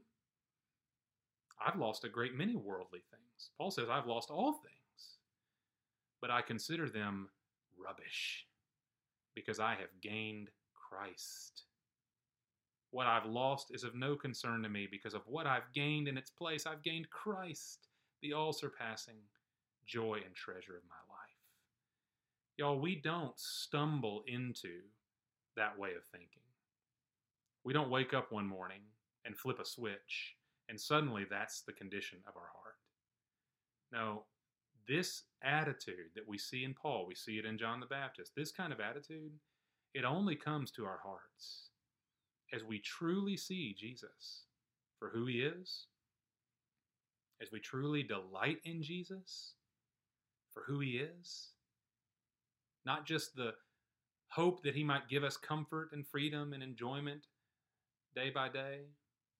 I've 1.66 1.80
lost 1.80 2.04
a 2.06 2.10
great 2.10 2.36
many 2.36 2.56
worldly 2.56 3.02
things. 3.12 3.52
Paul 3.58 3.72
says, 3.72 3.90
I've 3.90 4.08
lost 4.08 4.30
all 4.30 4.54
things, 4.54 4.79
but 6.22 6.32
I 6.32 6.42
consider 6.42 6.90
them 6.90 7.30
rubbish 7.78 8.46
because 9.36 9.60
I 9.60 9.72
have 9.72 10.02
gained 10.02 10.50
Christ. 10.74 11.64
What 12.92 13.08
I've 13.08 13.26
lost 13.26 13.74
is 13.74 13.84
of 13.84 13.96
no 13.96 14.16
concern 14.16 14.64
to 14.64 14.70
me 14.70 14.88
because 14.90 15.14
of 15.14 15.22
what 15.26 15.46
I've 15.46 15.72
gained 15.74 16.08
in 16.08 16.18
its 16.18 16.32
place. 16.32 16.66
I've 16.66 16.84
gained 16.84 17.10
Christ, 17.12 17.88
the 18.22 18.34
all 18.34 18.52
surpassing 18.52 19.18
joy 19.86 20.20
and 20.26 20.36
treasure 20.36 20.76
of 20.76 20.84
my 20.90 20.96
life. 21.10 21.20
Y'all, 22.58 22.80
we 22.80 22.96
don't 22.96 23.38
stumble 23.40 24.24
into 24.28 24.82
that 25.56 25.78
way 25.78 25.90
of 25.96 26.04
thinking. 26.06 26.44
We 27.64 27.74
don't 27.74 27.90
wake 27.90 28.14
up 28.14 28.32
one 28.32 28.48
morning 28.48 28.82
and 29.26 29.38
flip 29.38 29.60
a 29.60 29.66
switch, 29.66 30.36
and 30.68 30.80
suddenly 30.80 31.26
that's 31.30 31.62
the 31.62 31.74
condition 31.74 32.20
of 32.28 32.36
our 32.36 32.50
heart. 32.54 32.76
No, 33.92 34.24
this 34.90 35.24
attitude 35.44 36.12
that 36.16 36.28
we 36.28 36.38
see 36.38 36.66
in 36.66 36.74
Paul, 36.74 37.06
we 37.08 37.16
see 37.16 37.38
it 37.38 37.46
in 37.46 37.58
John 37.58 37.80
the 37.80 37.86
Baptist, 37.86 38.32
this 38.36 38.52
kind 38.52 38.74
of 38.74 38.80
attitude, 38.80 39.32
it 39.94 40.04
only 40.04 40.36
comes 40.36 40.72
to 40.72 40.86
our 40.86 41.00
hearts 41.04 41.70
as 42.54 42.64
we 42.64 42.80
truly 42.80 43.38
see 43.38 43.76
Jesus 43.78 44.46
for 44.98 45.10
who 45.10 45.28
he 45.28 45.42
is, 45.42 45.86
as 47.42 47.52
we 47.52 47.60
truly 47.60 48.04
delight 48.04 48.58
in 48.66 48.82
Jesus 48.82 49.54
for 50.52 50.64
who 50.68 50.80
he 50.80 50.98
is, 50.98 51.50
not 52.86 53.06
just 53.06 53.36
the 53.36 53.54
hope 54.30 54.64
that 54.64 54.76
he 54.76 54.84
might 54.84 55.10
give 55.10 55.24
us 55.24 55.38
comfort 55.38 55.90
and 55.94 56.06
freedom 56.08 56.54
and 56.54 56.64
enjoyment 56.64 57.28
day 58.16 58.30
by 58.30 58.50
day. 58.50 58.82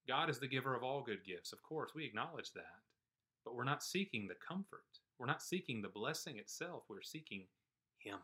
God 0.08 0.30
is 0.30 0.40
the 0.40 0.48
giver 0.48 0.76
of 0.76 0.84
all 0.84 1.04
good 1.04 1.26
gifts. 1.26 1.52
Of 1.54 1.62
course, 1.62 1.92
we 1.96 2.06
acknowledge 2.06 2.54
that. 2.54 2.82
But 3.46 3.56
we're 3.56 3.64
not 3.64 3.84
seeking 3.84 4.28
the 4.28 4.36
comfort. 4.48 4.84
We're 5.20 5.28
not 5.28 5.44
seeking 5.44 5.82
the 5.82 5.90
blessing 5.90 6.38
itself. 6.38 6.84
We're 6.88 7.02
seeking 7.02 7.44
Him. 7.98 8.20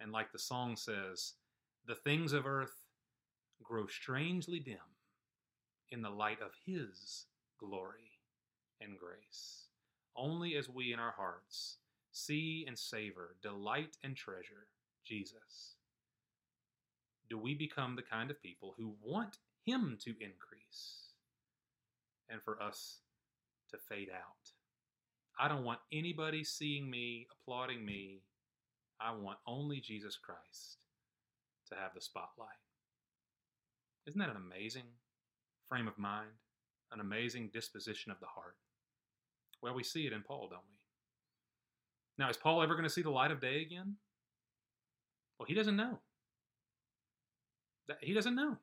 And 0.00 0.12
like 0.12 0.32
the 0.32 0.38
song 0.38 0.76
says, 0.76 1.34
the 1.86 1.94
things 1.94 2.32
of 2.32 2.46
earth 2.46 2.86
grow 3.62 3.86
strangely 3.86 4.60
dim 4.60 4.76
in 5.90 6.02
the 6.02 6.10
light 6.10 6.40
of 6.40 6.52
His 6.64 7.26
glory 7.58 8.20
and 8.80 8.96
grace. 8.98 9.66
Only 10.14 10.56
as 10.56 10.68
we 10.68 10.92
in 10.92 11.00
our 11.00 11.12
hearts 11.12 11.78
see 12.12 12.64
and 12.66 12.78
savor, 12.78 13.36
delight 13.42 13.96
and 14.04 14.16
treasure 14.16 14.68
Jesus, 15.04 15.76
do 17.28 17.38
we 17.38 17.54
become 17.54 17.96
the 17.96 18.02
kind 18.02 18.30
of 18.30 18.40
people 18.40 18.74
who 18.78 18.94
want 19.02 19.38
Him 19.64 19.98
to 20.04 20.10
increase 20.10 21.10
and 22.28 22.42
for 22.42 22.62
us 22.62 23.00
to 23.70 23.78
fade 23.78 24.08
out. 24.14 24.52
I 25.38 25.48
don't 25.48 25.64
want 25.64 25.80
anybody 25.92 26.44
seeing 26.44 26.90
me, 26.90 27.26
applauding 27.32 27.84
me. 27.84 28.22
I 29.00 29.14
want 29.14 29.38
only 29.46 29.80
Jesus 29.80 30.16
Christ 30.16 30.78
to 31.68 31.74
have 31.74 31.92
the 31.94 32.00
spotlight. 32.00 32.48
Isn't 34.06 34.18
that 34.20 34.30
an 34.30 34.36
amazing 34.36 34.86
frame 35.68 35.88
of 35.88 35.98
mind? 35.98 36.30
An 36.92 37.00
amazing 37.00 37.50
disposition 37.52 38.12
of 38.12 38.20
the 38.20 38.26
heart? 38.26 38.56
Well, 39.62 39.74
we 39.74 39.82
see 39.82 40.06
it 40.06 40.12
in 40.12 40.22
Paul, 40.22 40.48
don't 40.50 40.60
we? 40.68 40.76
Now, 42.18 42.30
is 42.30 42.36
Paul 42.36 42.62
ever 42.62 42.74
going 42.74 42.84
to 42.84 42.90
see 42.90 43.02
the 43.02 43.10
light 43.10 43.30
of 43.30 43.40
day 43.40 43.60
again? 43.60 43.96
Well, 45.38 45.46
he 45.46 45.54
doesn't 45.54 45.76
know. 45.76 45.98
He 48.00 48.14
doesn't 48.14 48.34
know. 48.34 48.56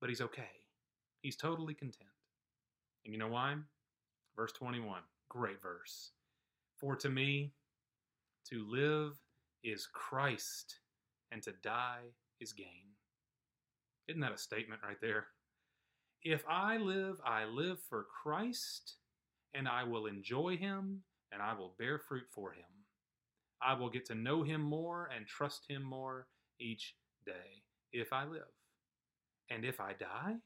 But 0.00 0.10
he's 0.10 0.20
okay. 0.20 0.50
He's 1.22 1.36
totally 1.36 1.74
content. 1.74 2.10
And 3.04 3.14
you 3.14 3.18
know 3.18 3.28
why? 3.28 3.54
Verse 4.36 4.52
21, 4.52 5.00
great 5.28 5.60
verse. 5.62 6.12
For 6.78 6.96
to 6.96 7.08
me, 7.08 7.52
to 8.50 8.66
live 8.68 9.14
is 9.64 9.86
Christ, 9.92 10.80
and 11.32 11.42
to 11.42 11.52
die 11.62 12.12
is 12.40 12.52
gain. 12.52 12.94
Isn't 14.08 14.20
that 14.20 14.32
a 14.32 14.38
statement 14.38 14.80
right 14.82 15.00
there? 15.00 15.26
If 16.22 16.44
I 16.48 16.78
live, 16.78 17.16
I 17.24 17.44
live 17.44 17.78
for 17.88 18.06
Christ, 18.22 18.96
and 19.54 19.68
I 19.68 19.84
will 19.84 20.06
enjoy 20.06 20.56
him, 20.56 21.02
and 21.32 21.42
I 21.42 21.54
will 21.54 21.74
bear 21.78 21.98
fruit 21.98 22.26
for 22.30 22.52
him. 22.52 22.64
I 23.62 23.74
will 23.74 23.90
get 23.90 24.06
to 24.06 24.14
know 24.14 24.42
him 24.42 24.60
more 24.60 25.10
and 25.14 25.26
trust 25.26 25.64
him 25.68 25.82
more 25.82 26.28
each 26.60 26.94
day 27.26 27.62
if 27.92 28.12
I 28.12 28.24
live. 28.24 28.42
And 29.50 29.64
if 29.64 29.80
I 29.80 29.94
die, 29.94 30.36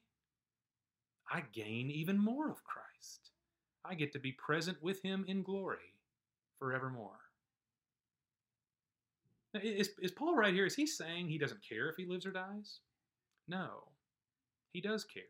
I 1.31 1.43
gain 1.53 1.91
even 1.91 2.19
more 2.19 2.51
of 2.51 2.65
Christ. 2.65 3.31
I 3.85 3.95
get 3.95 4.13
to 4.13 4.19
be 4.19 4.33
present 4.33 4.83
with 4.83 5.03
him 5.03 5.25
in 5.27 5.43
glory 5.43 5.97
forevermore. 6.59 7.19
Now, 9.53 9.61
is, 9.63 9.91
is 10.01 10.13
Paul 10.13 10.37
right 10.37 10.55
here? 10.55 10.67
Is 10.67 10.77
he 10.77 10.87
saying 10.87 11.29
he 11.29 11.39
doesn't 11.39 11.67
care 11.67 11.89
if 11.89 11.97
he 11.97 12.07
lives 12.07 12.25
or 12.25 12.31
dies? 12.31 12.79
No. 13.49 13.85
He 14.73 14.81
does 14.81 15.05
care. 15.05 15.25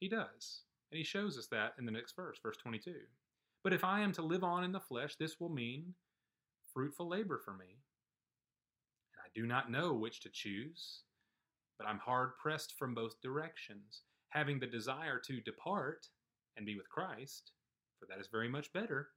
He 0.00 0.08
does. 0.08 0.62
And 0.90 0.98
he 0.98 1.04
shows 1.04 1.38
us 1.38 1.46
that 1.48 1.74
in 1.78 1.86
the 1.86 1.92
next 1.92 2.16
verse, 2.16 2.38
verse 2.42 2.56
22. 2.56 2.94
But 3.62 3.72
if 3.72 3.84
I 3.84 4.00
am 4.00 4.12
to 4.12 4.22
live 4.22 4.44
on 4.44 4.64
in 4.64 4.72
the 4.72 4.80
flesh, 4.80 5.16
this 5.16 5.38
will 5.38 5.48
mean 5.48 5.94
fruitful 6.72 7.08
labor 7.08 7.38
for 7.38 7.52
me. 7.52 7.78
And 9.12 9.20
I 9.24 9.28
do 9.34 9.46
not 9.46 9.70
know 9.70 9.92
which 9.92 10.20
to 10.20 10.28
choose, 10.28 11.02
but 11.78 11.86
I'm 11.86 11.98
hard 11.98 12.36
pressed 12.36 12.76
from 12.78 12.94
both 12.94 13.20
directions, 13.22 14.02
having 14.30 14.58
the 14.58 14.66
desire 14.66 15.20
to 15.26 15.40
depart 15.40 16.08
and 16.56 16.66
be 16.66 16.76
with 16.76 16.88
Christ, 16.88 17.52
for 18.04 18.12
that 18.12 18.20
is 18.20 18.28
very 18.28 18.48
much 18.48 18.72
better. 18.72 19.08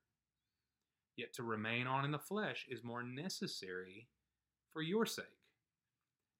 Yet 1.15 1.34
to 1.34 1.43
remain 1.43 1.88
on 1.88 2.06
in 2.06 2.12
the 2.12 2.19
flesh 2.19 2.65
is 2.69 2.84
more 2.84 3.04
necessary 3.04 4.08
for 4.71 4.82
your 4.82 5.06
sake. 5.06 5.26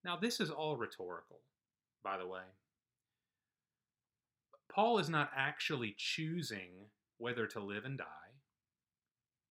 Now, 0.03 0.17
this 0.17 0.39
is 0.39 0.49
all 0.49 0.77
rhetorical, 0.77 1.39
by 2.03 2.17
the 2.17 2.27
way. 2.27 2.43
Paul 4.71 4.99
is 4.99 5.10
not 5.10 5.31
actually 5.36 5.95
choosing 5.97 6.69
whether 7.17 7.47
to 7.47 7.60
live 7.60 7.86
and 7.86 7.97
die. 7.97 8.05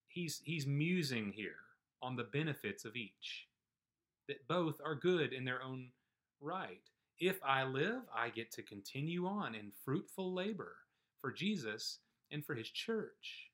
He's, 0.07 0.41
he's 0.43 0.65
musing 0.65 1.33
here 1.33 1.55
on 2.01 2.15
the 2.15 2.23
benefits 2.23 2.85
of 2.85 2.95
each, 2.95 3.47
that 4.27 4.47
both 4.47 4.79
are 4.83 4.95
good 4.95 5.33
in 5.33 5.43
their 5.43 5.61
own 5.61 5.89
right. 6.39 6.81
If 7.19 7.39
I 7.43 7.63
live, 7.63 8.03
I 8.15 8.29
get 8.29 8.51
to 8.51 8.61
continue 8.61 9.25
on 9.27 9.55
in 9.55 9.71
fruitful 9.83 10.33
labor 10.33 10.75
for 11.19 11.31
Jesus 11.31 11.99
and 12.31 12.45
for 12.45 12.55
his 12.55 12.69
church. 12.69 13.49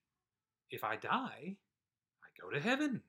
If 0.69 0.83
I 0.83 0.95
die, 0.95 1.55
I 1.55 2.41
go 2.41 2.49
to 2.49 2.59
heaven 2.59 3.01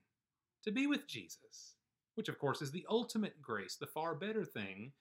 to 0.63 0.71
be 0.71 0.87
with 0.87 1.07
Jesus, 1.07 1.75
which 2.15 2.29
of 2.29 2.39
course 2.39 2.61
is 2.61 2.71
the 2.71 2.85
ultimate 2.89 3.41
grace, 3.41 3.75
the 3.75 3.87
far 3.87 4.15
better 4.15 4.45
thing 4.45 4.91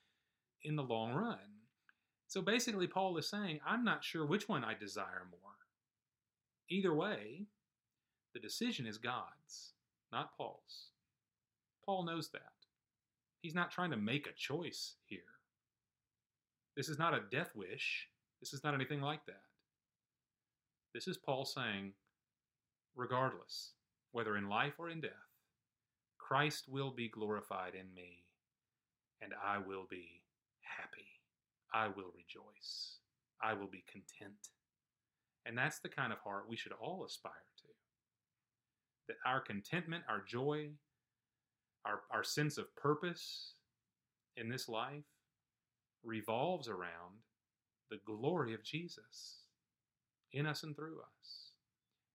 in 0.63 0.77
the 0.77 0.83
long 0.83 1.13
run. 1.13 1.39
So 2.27 2.41
basically, 2.43 2.87
Paul 2.87 3.17
is 3.19 3.29
saying, 3.29 3.61
I'm 3.67 3.85
not 3.85 4.03
sure 4.03 4.27
which 4.27 4.49
one 4.49 4.65
I 4.65 4.75
desire 4.75 5.27
more. 5.31 5.41
Either 6.71 6.95
way, 6.95 7.47
the 8.33 8.41
decision 8.41 8.87
is 8.87 8.99
God's, 8.99 9.75
not 10.11 10.37
Paul's. 10.37 10.91
Paul 11.85 12.05
knows 12.05 12.31
that. 12.31 12.41
He's 13.43 13.55
not 13.55 13.71
trying 13.71 13.91
to 13.91 13.97
make 13.97 14.27
a 14.27 14.33
choice 14.33 14.95
here. 15.05 15.21
This 16.77 16.89
is 16.89 16.99
not 16.99 17.15
a 17.15 17.23
death 17.31 17.51
wish. 17.55 18.09
This 18.41 18.55
is 18.55 18.65
not 18.65 18.75
anything 18.75 19.01
like 19.01 19.25
that. 19.27 19.43
This 20.95 21.09
is 21.09 21.19
Paul 21.19 21.45
saying, 21.45 21.93
regardless, 22.95 23.73
whether 24.13 24.37
in 24.37 24.49
life 24.49 24.75
or 24.79 24.89
in 24.89 25.01
death, 25.01 25.11
Christ 26.19 26.67
will 26.69 26.93
be 26.93 27.09
glorified 27.09 27.75
in 27.75 27.93
me, 27.93 28.23
and 29.21 29.33
I 29.45 29.59
will 29.59 29.87
be 29.91 30.23
happy. 30.63 31.09
I 31.75 31.89
will 31.89 32.13
rejoice. 32.15 32.99
I 33.43 33.55
will 33.55 33.67
be 33.67 33.83
content. 33.91 34.51
And 35.45 35.59
that's 35.59 35.81
the 35.81 35.89
kind 35.89 36.13
of 36.13 36.21
heart 36.21 36.49
we 36.49 36.57
should 36.57 36.73
all 36.81 37.05
aspire 37.05 37.33
to. 37.59 37.69
That 39.09 39.17
our 39.27 39.41
contentment, 39.41 40.05
our 40.09 40.23
joy, 40.25 40.71
our, 41.85 42.03
our 42.13 42.23
sense 42.23 42.57
of 42.57 42.75
purpose 42.77 43.55
in 44.37 44.49
this 44.49 44.69
life 44.69 45.05
revolves 46.05 46.69
around 46.69 47.19
the 47.91 47.99
glory 48.07 48.55
of 48.55 48.63
Jesus 48.63 49.44
in 50.35 50.47
us 50.47 50.63
and 50.63 50.77
through 50.77 50.99
us. 51.01 51.51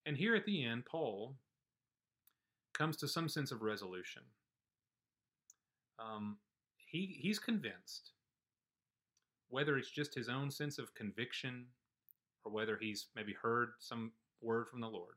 And 0.05 0.15
here 0.15 0.36
at 0.36 0.45
the 0.45 0.63
end, 0.63 0.86
Paul 0.86 1.36
comes 2.73 2.97
to 2.97 3.08
some 3.08 3.29
sense 3.29 3.51
of 3.51 3.62
resolution. 3.62 4.23
Um, 5.99 6.38
he, 6.77 7.17
he's 7.19 7.39
convinced, 7.39 8.12
whether 9.49 9.77
it's 9.77 9.89
just 9.89 10.15
his 10.15 10.29
own 10.29 10.51
sense 10.51 10.77
of 10.77 10.93
conviction 10.95 11.65
or 12.45 12.51
whether 12.51 12.77
he's 12.79 13.08
maybe 13.15 13.34
heard 13.34 13.71
some 13.79 14.12
word 14.41 14.67
from 14.67 14.82
the 14.82 14.88
Lord, 14.88 15.15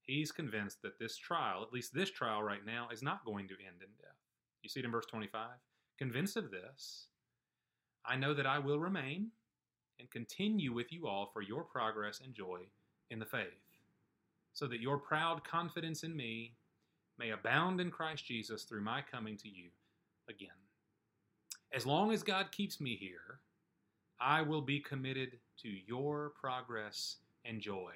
he's 0.00 0.32
convinced 0.32 0.82
that 0.82 0.98
this 0.98 1.16
trial, 1.16 1.62
at 1.62 1.72
least 1.72 1.94
this 1.94 2.10
trial 2.10 2.42
right 2.42 2.64
now, 2.64 2.88
is 2.92 3.02
not 3.02 3.24
going 3.24 3.48
to 3.48 3.54
end 3.54 3.80
in 3.80 3.88
death. 4.00 4.16
You 4.62 4.68
see 4.68 4.80
it 4.80 4.86
in 4.86 4.92
verse 4.92 5.06
25. 5.06 5.48
Convinced 5.98 6.36
of 6.36 6.50
this, 6.50 7.06
I 8.04 8.16
know 8.16 8.34
that 8.34 8.46
I 8.46 8.58
will 8.58 8.78
remain 8.78 9.28
and 9.98 10.10
continue 10.10 10.72
with 10.72 10.92
you 10.92 11.06
all 11.06 11.30
for 11.32 11.42
your 11.42 11.62
progress 11.62 12.20
and 12.22 12.34
joy 12.34 12.60
in 13.10 13.18
the 13.18 13.26
faith, 13.26 13.46
so 14.52 14.66
that 14.66 14.80
your 14.80 14.98
proud 14.98 15.44
confidence 15.44 16.02
in 16.02 16.16
me 16.16 16.54
may 17.18 17.30
abound 17.30 17.80
in 17.80 17.90
Christ 17.90 18.26
Jesus 18.26 18.64
through 18.64 18.82
my 18.82 19.02
coming 19.02 19.36
to 19.38 19.48
you 19.48 19.68
again. 20.28 20.48
As 21.72 21.86
long 21.86 22.12
as 22.12 22.22
God 22.22 22.52
keeps 22.52 22.80
me 22.80 22.96
here, 22.96 23.40
I 24.20 24.42
will 24.42 24.62
be 24.62 24.80
committed 24.80 25.38
to 25.62 25.68
your 25.68 26.32
progress 26.40 27.16
and 27.44 27.60
joy 27.60 27.92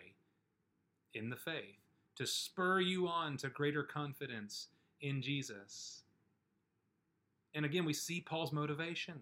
in 1.14 1.30
the 1.30 1.36
faith, 1.36 1.78
to 2.16 2.26
spur 2.26 2.80
you 2.80 3.08
on 3.08 3.36
to 3.38 3.48
greater 3.48 3.82
confidence 3.82 4.68
in 5.00 5.22
Jesus. 5.22 6.02
And 7.54 7.64
again, 7.64 7.84
we 7.84 7.94
see 7.94 8.20
Paul's 8.20 8.52
motivation. 8.52 9.20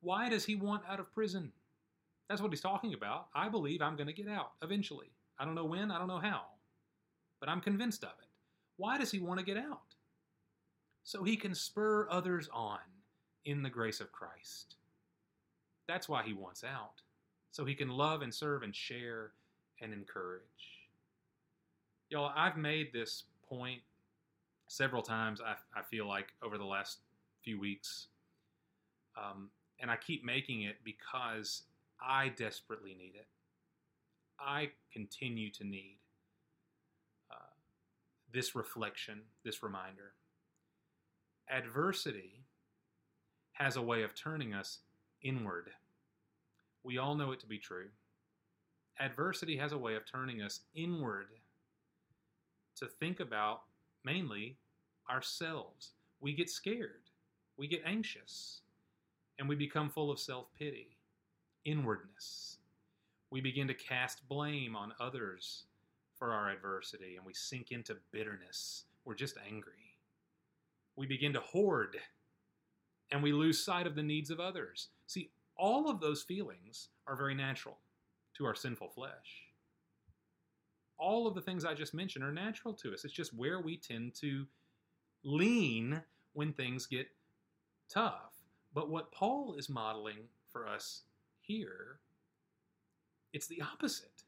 Why 0.00 0.28
does 0.28 0.44
he 0.44 0.56
want 0.56 0.82
out 0.88 1.00
of 1.00 1.12
prison? 1.14 1.52
That's 2.28 2.40
what 2.40 2.50
he's 2.50 2.60
talking 2.60 2.94
about. 2.94 3.28
I 3.34 3.48
believe 3.48 3.82
I'm 3.82 3.96
going 3.96 4.06
to 4.06 4.12
get 4.12 4.28
out 4.28 4.52
eventually. 4.62 5.12
I 5.38 5.44
don't 5.44 5.54
know 5.54 5.64
when, 5.64 5.90
I 5.90 5.98
don't 5.98 6.08
know 6.08 6.18
how, 6.18 6.42
but 7.40 7.48
I'm 7.48 7.60
convinced 7.60 8.04
of 8.04 8.10
it. 8.22 8.28
Why 8.76 8.98
does 8.98 9.10
he 9.10 9.18
want 9.18 9.38
to 9.38 9.44
get 9.46 9.56
out? 9.56 9.80
So 11.02 11.24
he 11.24 11.36
can 11.36 11.54
spur 11.54 12.08
others 12.10 12.48
on 12.52 12.78
in 13.44 13.62
the 13.62 13.70
grace 13.70 14.00
of 14.00 14.12
Christ. 14.12 14.76
That's 15.88 16.08
why 16.08 16.22
he 16.22 16.32
wants 16.32 16.64
out, 16.64 17.02
so 17.50 17.64
he 17.64 17.74
can 17.74 17.88
love 17.88 18.22
and 18.22 18.32
serve 18.32 18.62
and 18.62 18.74
share 18.74 19.32
and 19.80 19.92
encourage. 19.92 20.42
Y'all, 22.08 22.32
I've 22.36 22.56
made 22.56 22.92
this 22.92 23.24
point 23.48 23.80
several 24.68 25.02
times, 25.02 25.40
I, 25.40 25.54
I 25.78 25.82
feel 25.82 26.06
like, 26.06 26.28
over 26.42 26.56
the 26.56 26.64
last 26.64 27.00
few 27.42 27.58
weeks. 27.58 28.06
Um, 29.16 29.50
and 29.80 29.90
I 29.90 29.96
keep 29.96 30.24
making 30.24 30.62
it 30.62 30.76
because 30.84 31.62
I 32.06 32.28
desperately 32.28 32.94
need 32.94 33.14
it. 33.14 33.26
I 34.38 34.70
continue 34.92 35.50
to 35.52 35.64
need 35.64 35.98
uh, 37.30 37.54
this 38.32 38.54
reflection, 38.54 39.22
this 39.44 39.62
reminder. 39.62 40.14
Adversity 41.48 42.44
has 43.52 43.76
a 43.76 43.82
way 43.82 44.02
of 44.02 44.14
turning 44.14 44.54
us 44.54 44.78
inward. 45.22 45.70
We 46.82 46.98
all 46.98 47.14
know 47.14 47.32
it 47.32 47.40
to 47.40 47.46
be 47.46 47.58
true. 47.58 47.88
Adversity 48.98 49.56
has 49.56 49.72
a 49.72 49.78
way 49.78 49.94
of 49.94 50.04
turning 50.04 50.42
us 50.42 50.60
inward 50.74 51.26
to 52.76 52.86
think 52.86 53.20
about 53.20 53.62
mainly 54.04 54.56
ourselves. 55.10 55.92
We 56.20 56.34
get 56.34 56.50
scared, 56.50 57.10
we 57.56 57.66
get 57.66 57.82
anxious, 57.84 58.62
and 59.38 59.48
we 59.48 59.54
become 59.56 59.90
full 59.90 60.10
of 60.10 60.18
self 60.18 60.46
pity, 60.58 60.96
inwardness. 61.64 62.58
We 63.30 63.40
begin 63.40 63.68
to 63.68 63.74
cast 63.74 64.28
blame 64.28 64.76
on 64.76 64.92
others 65.00 65.64
for 66.14 66.32
our 66.32 66.50
adversity, 66.50 67.16
and 67.16 67.24
we 67.24 67.34
sink 67.34 67.72
into 67.72 67.96
bitterness. 68.12 68.84
We're 69.04 69.14
just 69.14 69.36
angry. 69.48 69.96
We 70.96 71.06
begin 71.06 71.32
to 71.32 71.40
hoard, 71.40 71.96
and 73.10 73.22
we 73.22 73.32
lose 73.32 73.64
sight 73.64 73.86
of 73.86 73.94
the 73.94 74.02
needs 74.02 74.30
of 74.30 74.38
others. 74.38 74.88
See, 75.06 75.30
all 75.56 75.88
of 75.88 76.00
those 76.00 76.22
feelings 76.22 76.88
are 77.06 77.16
very 77.16 77.34
natural 77.34 77.78
to 78.36 78.44
our 78.44 78.54
sinful 78.54 78.90
flesh. 78.90 79.48
All 80.98 81.26
of 81.26 81.34
the 81.34 81.40
things 81.40 81.64
I 81.64 81.74
just 81.74 81.94
mentioned 81.94 82.24
are 82.24 82.32
natural 82.32 82.74
to 82.74 82.92
us. 82.92 83.04
It's 83.04 83.12
just 83.12 83.34
where 83.34 83.60
we 83.60 83.76
tend 83.76 84.14
to 84.16 84.46
lean 85.24 86.02
when 86.32 86.52
things 86.52 86.86
get 86.86 87.08
tough. 87.88 88.32
But 88.74 88.90
what 88.90 89.12
Paul 89.12 89.56
is 89.58 89.68
modeling 89.68 90.28
for 90.50 90.68
us 90.68 91.02
here, 91.42 91.98
it's 93.32 93.46
the 93.46 93.62
opposite. 93.62 94.24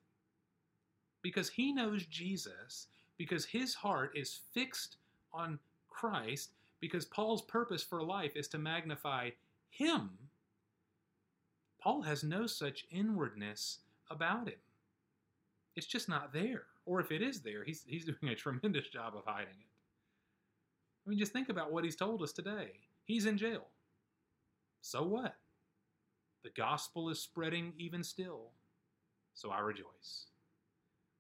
Because 1.23 1.49
he 1.49 1.73
knows 1.73 2.05
Jesus, 2.07 2.89
because 3.17 3.47
his 3.47 3.75
heart 3.75 4.13
is 4.15 4.41
fixed 4.53 4.97
on 5.33 5.59
Christ, 5.89 6.51
because 6.81 7.07
Paul's 7.07 7.43
purpose 7.43 7.83
for 7.83 8.03
life 8.03 8.37
is 8.37 8.49
to 8.49 8.59
magnify 8.59 9.31
him 9.71 10.11
Paul 11.85 12.01
has 12.01 12.25
no 12.25 12.47
such 12.47 12.87
inwardness 12.91 13.81
about 14.11 14.49
him. 14.49 14.55
It's 15.77 15.87
just 15.87 16.09
not 16.09 16.33
there. 16.33 16.63
Or 16.87 16.99
if 16.99 17.13
it 17.13 17.21
is 17.21 17.43
there, 17.43 17.63
he's, 17.63 17.85
he's 17.87 18.05
doing 18.21 18.33
a 18.33 18.35
tremendous 18.35 18.89
job 18.89 19.13
of 19.15 19.25
hiding 19.27 19.49
it. 19.49 19.69
I 21.07 21.11
mean, 21.11 21.19
just 21.19 21.35
think 21.35 21.51
about 21.51 21.73
what 21.73 21.85
he's 21.85 21.95
told 21.95 22.23
us 22.23 22.33
today. 22.33 22.71
He's 23.05 23.27
in 23.27 23.37
jail. 23.37 23.67
So 24.81 25.03
what? 25.03 25.37
The 26.45 26.51
gospel 26.51 27.09
is 27.09 27.19
spreading 27.19 27.73
even 27.79 28.05
still. 28.05 28.51
So 29.33 29.51
I 29.51 29.61
rejoice. 29.61 30.27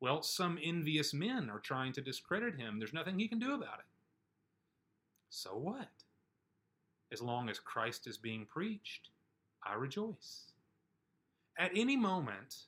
Well, 0.00 0.22
some 0.22 0.58
envious 0.62 1.14
men 1.14 1.48
are 1.50 1.58
trying 1.58 1.92
to 1.94 2.02
discredit 2.02 2.56
him. 2.56 2.78
There's 2.78 2.92
nothing 2.92 3.18
he 3.18 3.26
can 3.26 3.38
do 3.38 3.54
about 3.54 3.78
it. 3.78 3.86
So 5.30 5.50
what? 5.56 5.88
As 7.10 7.22
long 7.22 7.48
as 7.48 7.58
Christ 7.58 8.06
is 8.06 8.18
being 8.18 8.44
preached, 8.44 9.08
I 9.64 9.74
rejoice. 9.74 10.52
At 11.58 11.70
any 11.74 11.96
moment, 11.96 12.66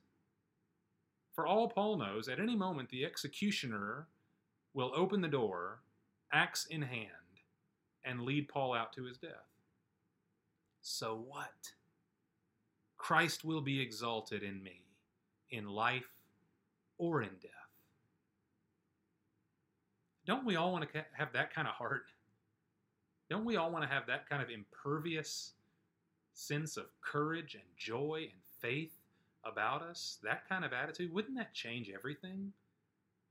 for 1.35 1.47
all 1.47 1.69
Paul 1.69 1.99
knows, 1.99 2.29
at 2.29 2.41
any 2.41 2.57
moment 2.57 2.89
the 2.89 3.05
executioner 3.05 4.07
will 4.73 4.93
open 4.97 5.21
the 5.21 5.29
door, 5.29 5.81
axe 6.33 6.67
in 6.67 6.83
hand, 6.83 7.11
and 8.05 8.23
lead 8.23 8.49
Paul 8.49 8.73
out 8.73 8.93
to 8.95 9.05
his 9.05 9.19
death. 9.19 9.51
So 10.81 11.23
what? 11.29 11.73
Christ 12.97 13.45
will 13.45 13.61
be 13.61 13.81
exalted 13.81 14.43
in 14.43 14.63
me, 14.63 14.83
in 15.51 15.69
life 15.69 16.09
or 16.99 17.23
in 17.23 17.31
death. 17.41 17.53
Don't 20.27 20.45
we 20.45 20.57
all 20.57 20.73
want 20.73 20.91
to 20.93 21.05
have 21.13 21.33
that 21.35 21.55
kind 21.55 21.69
of 21.69 21.75
heart? 21.75 22.07
Don't 23.31 23.45
we 23.45 23.57
all 23.57 23.71
want 23.71 23.85
to 23.85 23.91
have 23.91 24.07
that 24.07 24.29
kind 24.29 24.43
of 24.43 24.51
impervious 24.51 25.53
sense 26.33 26.77
of 26.77 26.87
courage 27.01 27.55
and 27.55 27.65
joy 27.77 28.29
and 28.31 28.41
faith 28.61 28.93
about 29.45 29.83
us, 29.83 30.19
that 30.23 30.49
kind 30.49 30.65
of 30.65 30.73
attitude, 30.73 31.13
wouldn't 31.13 31.37
that 31.37 31.55
change 31.55 31.91
everything 31.95 32.53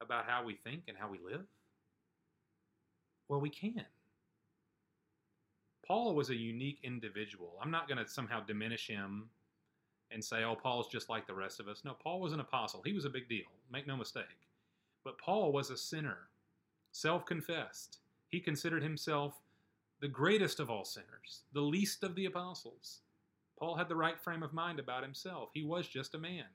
about 0.01 0.25
how 0.25 0.43
we 0.43 0.55
think 0.55 0.83
and 0.87 0.97
how 0.97 1.09
we 1.09 1.19
live? 1.19 1.45
Well, 3.27 3.41
we 3.41 3.49
can. 3.49 3.85
Paul 5.85 6.15
was 6.15 6.29
a 6.29 6.35
unique 6.35 6.79
individual. 6.83 7.57
I'm 7.61 7.71
not 7.71 7.87
going 7.87 8.03
to 8.03 8.09
somehow 8.09 8.41
diminish 8.43 8.87
him 8.87 9.29
and 10.11 10.23
say, 10.23 10.43
oh, 10.43 10.55
Paul's 10.55 10.87
just 10.87 11.09
like 11.09 11.27
the 11.27 11.33
rest 11.33 11.59
of 11.59 11.67
us. 11.67 11.81
No, 11.83 11.93
Paul 11.93 12.21
was 12.21 12.33
an 12.33 12.39
apostle. 12.39 12.81
He 12.85 12.93
was 12.93 13.05
a 13.05 13.09
big 13.09 13.27
deal. 13.27 13.45
Make 13.71 13.87
no 13.87 13.97
mistake. 13.97 14.23
But 15.03 15.17
Paul 15.17 15.51
was 15.51 15.69
a 15.69 15.77
sinner, 15.77 16.29
self 16.91 17.25
confessed. 17.25 17.99
He 18.29 18.39
considered 18.39 18.83
himself 18.83 19.33
the 20.01 20.07
greatest 20.07 20.59
of 20.59 20.69
all 20.69 20.85
sinners, 20.85 21.43
the 21.53 21.61
least 21.61 22.03
of 22.03 22.15
the 22.15 22.25
apostles. 22.25 23.01
Paul 23.57 23.75
had 23.75 23.87
the 23.87 23.95
right 23.95 24.19
frame 24.19 24.43
of 24.43 24.53
mind 24.53 24.79
about 24.79 25.03
himself. 25.03 25.49
He 25.53 25.63
was 25.63 25.87
just 25.87 26.15
a 26.15 26.19
man. 26.19 26.45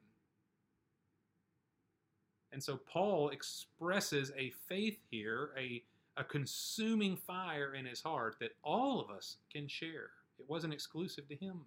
And 2.53 2.63
so 2.63 2.77
Paul 2.77 3.31
expresses 3.31 4.33
a 4.37 4.53
faith 4.69 4.99
here, 5.11 5.51
a, 5.57 5.83
a 6.17 6.25
consuming 6.25 7.17
fire 7.17 7.75
in 7.75 7.87
his 7.87 8.03
heart 8.03 8.37
that 8.41 8.57
all 8.63 9.01
of 9.01 9.11
us 9.11 9.37
can 9.53 9.69
share. 9.69 10.11
It 10.39 10.49
wasn't 10.49 10.75
exclusive 10.75 11.29
to 11.29 11.37
him. 11.37 11.61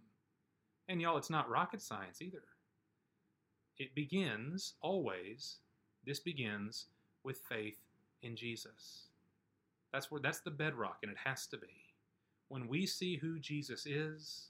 And 0.88 1.02
y'all, 1.02 1.18
it's 1.18 1.30
not 1.30 1.50
rocket 1.50 1.82
science 1.82 2.22
either. 2.22 2.44
It 3.78 3.96
begins 3.96 4.74
always, 4.82 5.58
this 6.06 6.20
begins 6.20 6.88
with 7.24 7.42
faith 7.50 7.80
in 8.22 8.36
Jesus. 8.36 9.08
That's 9.92 10.12
where 10.12 10.22
that's 10.22 10.42
the 10.42 10.52
bedrock, 10.52 11.00
and 11.04 11.12
it 11.12 11.18
has 11.24 11.48
to 11.48 11.58
be. 11.58 11.68
When 12.50 12.68
we 12.68 12.86
see 12.86 13.18
who 13.18 13.40
Jesus 13.40 13.86
is, 13.86 14.50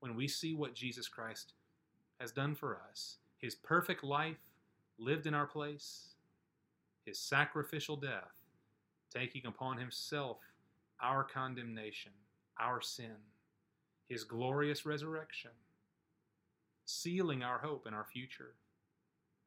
when 0.00 0.14
we 0.14 0.28
see 0.28 0.54
what 0.54 0.74
Jesus 0.74 1.08
Christ 1.08 1.54
has 2.20 2.32
done 2.32 2.54
for 2.54 2.80
us 2.90 3.16
his 3.40 3.54
perfect 3.54 4.04
life 4.04 4.36
lived 4.98 5.26
in 5.26 5.34
our 5.34 5.46
place, 5.46 6.10
his 7.06 7.18
sacrificial 7.18 7.96
death, 7.96 8.36
taking 9.12 9.46
upon 9.46 9.78
himself 9.78 10.36
our 11.02 11.24
condemnation, 11.24 12.12
our 12.60 12.82
sin, 12.82 13.16
his 14.10 14.24
glorious 14.24 14.84
resurrection, 14.84 15.52
sealing 16.84 17.44
our 17.44 17.58
hope 17.58 17.86
and 17.86 17.94
our 17.94 18.04
future 18.04 18.54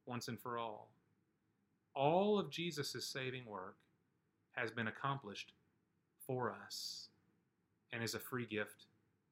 once 0.06 0.30
and 0.30 0.40
for 0.40 0.58
all. 0.58 0.90
All 1.94 2.40
of 2.40 2.50
Jesus' 2.50 3.06
saving 3.06 3.46
work 3.46 3.76
has 4.54 4.72
been 4.72 4.88
accomplished 4.88 5.52
for 6.26 6.56
us 6.66 7.10
and 7.92 8.02
is 8.02 8.16
a 8.16 8.20
free 8.20 8.46
gift 8.46 8.86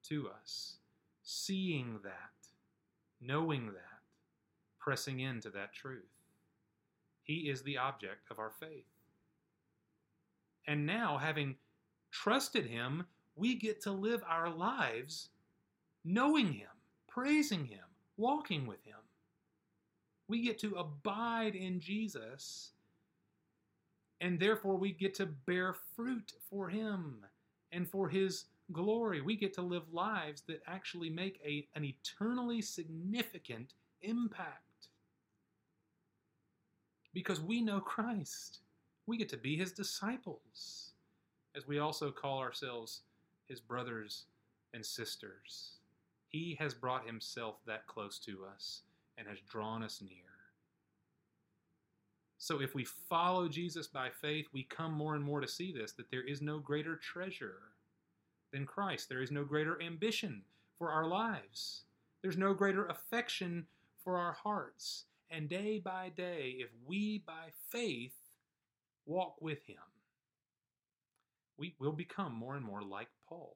to 0.09 0.27
us 0.29 0.75
seeing 1.23 1.99
that, 2.03 2.49
knowing 3.21 3.67
that, 3.67 4.01
pressing 4.79 5.21
into 5.21 5.49
that 5.51 5.73
truth. 5.73 6.11
He 7.23 7.49
is 7.49 7.61
the 7.61 7.77
object 7.77 8.29
of 8.29 8.37
our 8.37 8.51
faith. 8.59 8.83
And 10.67 10.85
now, 10.85 11.17
having 11.17 11.55
trusted 12.11 12.65
Him, 12.65 13.05
we 13.35 13.55
get 13.55 13.81
to 13.81 13.91
live 13.91 14.21
our 14.27 14.49
lives 14.49 15.29
knowing 16.03 16.53
Him, 16.53 16.69
praising 17.07 17.65
Him, 17.65 17.85
walking 18.17 18.65
with 18.65 18.83
Him. 18.85 18.95
We 20.27 20.41
get 20.41 20.59
to 20.59 20.75
abide 20.75 21.55
in 21.55 21.79
Jesus, 21.79 22.71
and 24.19 24.39
therefore 24.39 24.77
we 24.77 24.91
get 24.91 25.13
to 25.15 25.25
bear 25.25 25.75
fruit 25.95 26.33
for 26.49 26.69
Him 26.69 27.25
and 27.71 27.89
for 27.89 28.09
His 28.09 28.45
glory. 28.71 29.21
We 29.21 29.35
get 29.35 29.53
to 29.55 29.61
live 29.61 29.83
lives 29.91 30.43
that 30.47 30.61
actually 30.67 31.09
make 31.09 31.39
a, 31.45 31.67
an 31.75 31.83
eternally 31.83 32.61
significant 32.61 33.73
impact 34.01 34.87
because 37.13 37.41
we 37.41 37.61
know 37.61 37.79
Christ. 37.79 38.59
We 39.05 39.17
get 39.17 39.29
to 39.29 39.37
be 39.37 39.57
his 39.57 39.71
disciples, 39.71 40.93
as 41.55 41.67
we 41.67 41.79
also 41.79 42.11
call 42.11 42.39
ourselves 42.39 43.01
his 43.51 43.59
brothers 43.59 44.23
and 44.73 44.83
sisters. 44.83 45.73
He 46.29 46.55
has 46.59 46.73
brought 46.73 47.05
himself 47.05 47.57
that 47.67 47.85
close 47.85 48.17
to 48.19 48.45
us 48.51 48.83
and 49.17 49.27
has 49.27 49.39
drawn 49.41 49.83
us 49.83 50.01
near. 50.01 50.31
So 52.37 52.61
if 52.61 52.73
we 52.73 52.85
follow 52.85 53.49
Jesus 53.49 53.87
by 53.87 54.09
faith, 54.09 54.47
we 54.53 54.63
come 54.63 54.93
more 54.93 55.15
and 55.15 55.23
more 55.23 55.41
to 55.41 55.47
see 55.47 55.73
this 55.73 55.91
that 55.91 56.09
there 56.09 56.25
is 56.25 56.41
no 56.41 56.59
greater 56.59 56.95
treasure 56.95 57.57
than 58.53 58.65
Christ. 58.65 59.09
There 59.09 59.21
is 59.21 59.31
no 59.31 59.43
greater 59.43 59.79
ambition 59.81 60.43
for 60.79 60.89
our 60.89 61.05
lives. 61.05 61.83
There's 62.21 62.37
no 62.37 62.53
greater 62.53 62.85
affection 62.85 63.67
for 64.03 64.17
our 64.17 64.33
hearts. 64.33 65.03
And 65.29 65.49
day 65.49 65.79
by 65.79 66.09
day, 66.15 66.55
if 66.57 66.69
we 66.85 67.21
by 67.27 67.49
faith 67.69 68.15
walk 69.05 69.35
with 69.41 69.63
him, 69.65 69.77
we 71.57 71.75
will 71.79 71.91
become 71.91 72.33
more 72.33 72.55
and 72.55 72.65
more 72.65 72.81
like 72.81 73.09
Paul. 73.31 73.55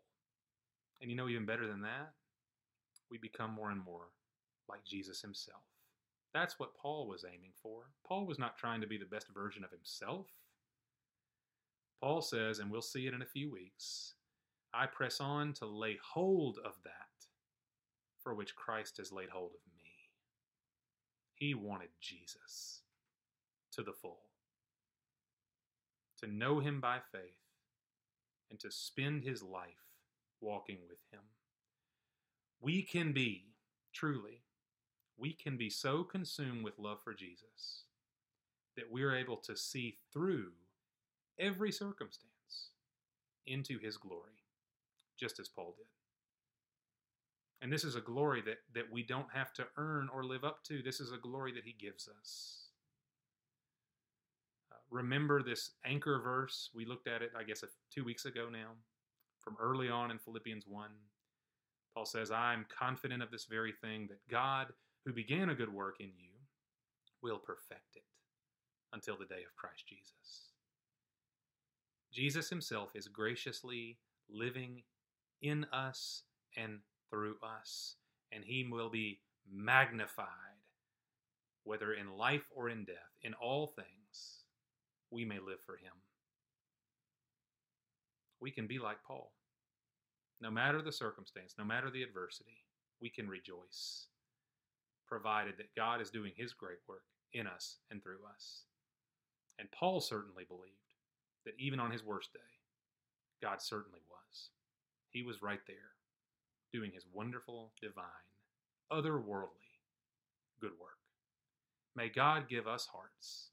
And 1.01 1.11
you 1.11 1.17
know, 1.17 1.27
even 1.27 1.45
better 1.45 1.67
than 1.67 1.81
that, 1.81 2.13
we 3.11 3.17
become 3.17 3.51
more 3.51 3.71
and 3.71 3.83
more 3.83 4.07
like 4.69 4.85
Jesus 4.85 5.21
himself. 5.21 5.63
That's 6.33 6.59
what 6.59 6.77
Paul 6.81 7.07
was 7.07 7.25
aiming 7.25 7.51
for. 7.61 7.91
Paul 8.07 8.25
was 8.25 8.39
not 8.39 8.57
trying 8.57 8.81
to 8.81 8.87
be 8.87 8.97
the 8.97 9.05
best 9.05 9.27
version 9.33 9.63
of 9.63 9.71
himself. 9.71 10.27
Paul 12.01 12.21
says, 12.21 12.59
and 12.59 12.71
we'll 12.71 12.81
see 12.81 13.07
it 13.07 13.13
in 13.13 13.21
a 13.21 13.25
few 13.25 13.51
weeks, 13.51 14.13
I 14.73 14.85
press 14.85 15.19
on 15.19 15.53
to 15.53 15.65
lay 15.65 15.97
hold 16.13 16.57
of 16.65 16.73
that 16.83 16.91
for 18.21 18.33
which 18.33 18.55
Christ 18.55 18.97
has 18.97 19.11
laid 19.11 19.29
hold 19.29 19.51
of 19.51 19.73
me. 19.77 19.91
He 21.35 21.53
wanted 21.53 21.89
Jesus 22.01 22.81
to 23.73 23.83
the 23.83 23.93
full. 23.93 24.21
To 26.19 26.27
know 26.27 26.59
him 26.59 26.79
by 26.79 26.99
faith 27.11 27.44
and 28.49 28.59
to 28.59 28.71
spend 28.71 29.23
his 29.23 29.41
life 29.43 29.89
walking 30.41 30.79
with 30.87 30.99
him. 31.11 31.21
We 32.61 32.81
can 32.81 33.13
be, 33.13 33.45
truly, 33.93 34.43
we 35.17 35.33
can 35.33 35.57
be 35.57 35.69
so 35.69 36.03
consumed 36.03 36.63
with 36.63 36.79
love 36.79 36.99
for 37.03 37.13
Jesus 37.13 37.83
that 38.75 38.91
we're 38.91 39.15
able 39.15 39.37
to 39.37 39.55
see 39.55 39.97
through 40.11 40.51
every 41.39 41.71
circumstance 41.71 42.71
into 43.47 43.79
his 43.79 43.97
glory, 43.97 44.43
just 45.17 45.39
as 45.39 45.47
Paul 45.47 45.75
did. 45.77 45.85
And 47.61 47.71
this 47.71 47.83
is 47.83 47.95
a 47.95 48.01
glory 48.01 48.41
that, 48.45 48.57
that 48.73 48.91
we 48.91 49.01
don't 49.01 49.31
have 49.33 49.53
to 49.53 49.65
earn 49.77 50.09
or 50.13 50.23
live 50.23 50.43
up 50.43 50.63
to. 50.65 50.83
This 50.83 50.99
is 50.99 51.11
a 51.11 51.17
glory 51.17 51.51
that 51.53 51.63
He 51.63 51.73
gives 51.73 52.07
us. 52.07 52.64
Remember 54.91 55.41
this 55.41 55.71
anchor 55.85 56.19
verse. 56.23 56.69
We 56.73 56.85
looked 56.85 57.07
at 57.07 57.21
it, 57.21 57.31
I 57.37 57.43
guess, 57.43 57.63
two 57.93 58.03
weeks 58.03 58.25
ago 58.25 58.47
now, 58.51 58.71
from 59.39 59.57
early 59.59 59.89
on 59.89 60.11
in 60.11 60.19
Philippians 60.19 60.65
1. 60.67 60.89
Paul 61.93 62.05
says, 62.05 62.31
I 62.31 62.53
am 62.53 62.65
confident 62.77 63.23
of 63.23 63.31
this 63.31 63.45
very 63.45 63.73
thing 63.81 64.07
that 64.07 64.27
God, 64.29 64.67
who 65.05 65.13
began 65.13 65.49
a 65.49 65.55
good 65.55 65.73
work 65.73 65.95
in 65.99 66.11
you, 66.17 66.31
will 67.21 67.39
perfect 67.39 67.95
it 67.95 68.03
until 68.93 69.17
the 69.17 69.25
day 69.25 69.43
of 69.45 69.55
Christ 69.55 69.87
Jesus. 69.87 70.51
Jesus 72.13 72.49
himself 72.49 72.91
is 72.95 73.07
graciously 73.07 73.97
living 74.29 74.83
in 75.41 75.65
us 75.73 76.23
and 76.57 76.79
through 77.09 77.35
us, 77.43 77.95
and 78.31 78.43
he 78.43 78.67
will 78.69 78.89
be 78.89 79.19
magnified, 79.51 80.27
whether 81.63 81.93
in 81.93 82.17
life 82.17 82.47
or 82.55 82.69
in 82.69 82.85
death. 82.85 82.95
In 83.21 83.33
all 83.33 83.67
things, 83.67 84.04
we 85.15 85.23
may 85.23 85.39
live 85.39 85.61
for 85.65 85.77
him. 85.77 85.93
We 88.41 88.51
can 88.51 88.67
be 88.67 88.77
like 88.79 88.97
Paul. 89.07 89.31
No 90.41 90.51
matter 90.51 90.81
the 90.81 90.91
circumstance, 90.91 91.55
no 91.57 91.63
matter 91.63 91.89
the 91.89 92.03
adversity, 92.03 92.65
we 93.01 93.09
can 93.09 93.29
rejoice, 93.29 94.07
provided 95.07 95.55
that 95.57 95.73
God 95.73 96.01
is 96.01 96.09
doing 96.09 96.33
his 96.35 96.51
great 96.51 96.79
work 96.87 97.03
in 97.33 97.47
us 97.47 97.77
and 97.89 98.03
through 98.03 98.19
us. 98.29 98.63
And 99.57 99.71
Paul 99.71 100.01
certainly 100.01 100.43
believed 100.43 100.75
that 101.45 101.55
even 101.57 101.79
on 101.79 101.91
his 101.91 102.03
worst 102.03 102.33
day, 102.33 102.39
God 103.41 103.61
certainly 103.61 104.01
was. 104.09 104.49
He 105.11 105.23
was 105.23 105.41
right 105.41 105.61
there 105.65 105.95
doing 106.73 106.91
his 106.93 107.05
wonderful, 107.13 107.71
divine, 107.81 108.03
otherworldly 108.91 109.79
good 110.59 110.71
work. 110.79 110.99
May 111.95 112.09
God 112.09 112.49
give 112.49 112.67
us 112.67 112.89
hearts 112.91 113.51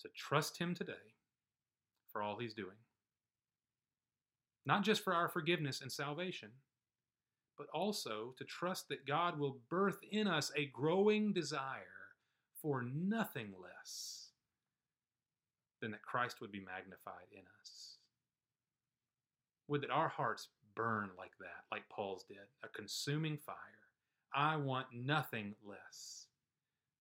to 0.00 0.08
trust 0.16 0.58
him 0.58 0.74
today 0.74 1.14
for 2.12 2.22
all 2.22 2.38
he's 2.38 2.54
doing. 2.54 2.76
Not 4.66 4.82
just 4.82 5.02
for 5.02 5.14
our 5.14 5.28
forgiveness 5.28 5.80
and 5.80 5.90
salvation, 5.90 6.50
but 7.56 7.68
also 7.72 8.34
to 8.38 8.44
trust 8.44 8.88
that 8.88 9.06
God 9.06 9.38
will 9.38 9.58
birth 9.68 9.98
in 10.10 10.28
us 10.28 10.52
a 10.56 10.66
growing 10.66 11.32
desire 11.32 12.14
for 12.60 12.82
nothing 12.82 13.52
less 13.60 14.30
than 15.80 15.90
that 15.92 16.02
Christ 16.02 16.40
would 16.40 16.52
be 16.52 16.60
magnified 16.60 17.28
in 17.32 17.42
us. 17.60 17.96
Would 19.68 19.82
that 19.82 19.90
our 19.90 20.08
hearts 20.08 20.48
burn 20.78 21.10
like 21.18 21.32
that, 21.40 21.64
like 21.72 21.88
Paul's 21.90 22.24
did, 22.24 22.38
a 22.62 22.68
consuming 22.68 23.36
fire. 23.36 23.56
I 24.32 24.56
want 24.56 24.86
nothing 24.94 25.54
less 25.66 26.26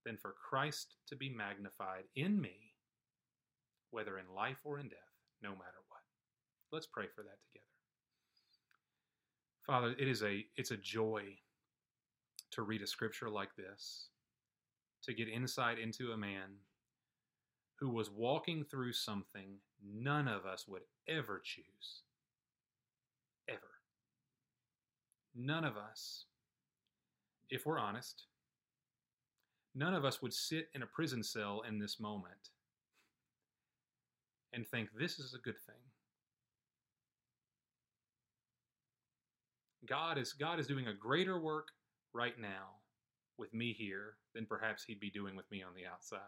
than 0.03 0.17
for 0.17 0.33
Christ 0.49 0.95
to 1.07 1.15
be 1.15 1.29
magnified 1.29 2.05
in 2.15 2.41
me, 2.41 2.66
whether 3.97 4.19
in 4.19 4.25
life 4.35 4.59
or 4.63 4.77
in 4.77 4.87
death, 4.87 4.99
no 5.41 5.49
matter 5.49 5.81
what. 5.89 6.01
Let's 6.71 6.85
pray 6.85 7.05
for 7.15 7.23
that 7.23 7.39
together. 7.47 7.65
Father, 9.65 9.95
it 9.97 10.07
is 10.07 10.21
a 10.21 10.45
it's 10.55 10.69
a 10.69 10.77
joy 10.77 11.23
to 12.51 12.61
read 12.61 12.83
a 12.83 12.87
scripture 12.87 13.27
like 13.27 13.55
this, 13.55 14.09
to 15.01 15.15
get 15.15 15.27
insight 15.27 15.79
into 15.79 16.11
a 16.11 16.17
man 16.17 16.59
who 17.79 17.89
was 17.89 18.11
walking 18.11 18.63
through 18.63 18.93
something 18.93 19.57
none 19.83 20.27
of 20.27 20.45
us 20.45 20.67
would 20.67 20.83
ever 21.07 21.41
choose 21.43 22.03
ever. 23.49 23.81
None 25.35 25.63
of 25.63 25.75
us, 25.75 26.25
if 27.49 27.65
we're 27.65 27.79
honest, 27.79 28.27
none 29.73 29.95
of 29.95 30.05
us 30.05 30.21
would 30.21 30.33
sit 30.33 30.67
in 30.75 30.83
a 30.83 30.87
prison 30.87 31.23
cell 31.23 31.63
in 31.67 31.79
this 31.79 31.99
moment 31.99 32.51
and 34.53 34.67
think 34.67 34.89
this 34.97 35.19
is 35.19 35.33
a 35.33 35.41
good 35.43 35.59
thing. 35.65 35.75
God 39.87 40.17
is 40.17 40.33
God 40.33 40.59
is 40.59 40.67
doing 40.67 40.87
a 40.87 40.93
greater 40.93 41.39
work 41.39 41.69
right 42.13 42.37
now 42.39 42.75
with 43.37 43.53
me 43.53 43.73
here 43.73 44.15
than 44.33 44.45
perhaps 44.45 44.83
he'd 44.83 44.99
be 44.99 45.09
doing 45.09 45.35
with 45.35 45.49
me 45.51 45.63
on 45.63 45.73
the 45.75 45.85
outside. 45.85 46.19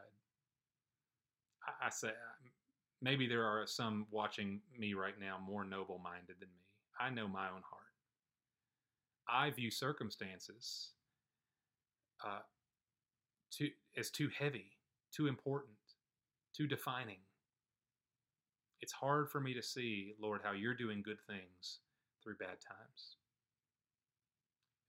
I, 1.66 1.88
I 1.88 1.90
say 1.90 2.12
maybe 3.02 3.28
there 3.28 3.46
are 3.46 3.66
some 3.66 4.08
watching 4.12 4.62
me 4.78 4.94
right 4.94 5.20
now 5.20 5.38
more 5.46 5.64
noble 5.64 6.00
minded 6.00 6.36
than 6.40 6.50
me. 6.50 6.66
I 7.00 7.10
know 7.10 7.28
my 7.28 7.48
own 7.48 7.64
heart. 7.70 7.84
I 9.28 9.52
view 9.52 9.72
circumstances 9.72 10.92
uh, 12.26 12.40
too, 13.52 13.70
as 13.98 14.10
too 14.10 14.30
heavy, 14.38 14.72
too 15.14 15.28
important, 15.28 15.78
too 16.56 16.68
defining. 16.68 17.20
It's 18.82 18.94
hard 18.94 19.30
for 19.30 19.42
me 19.42 19.54
to 19.54 19.62
see, 19.62 20.14
Lord, 20.22 20.42
how 20.44 20.52
you're 20.54 20.74
doing 20.74 21.02
good 21.02 21.20
things 21.28 21.80
through 22.24 22.38
bad 22.38 22.60
times. 22.66 23.18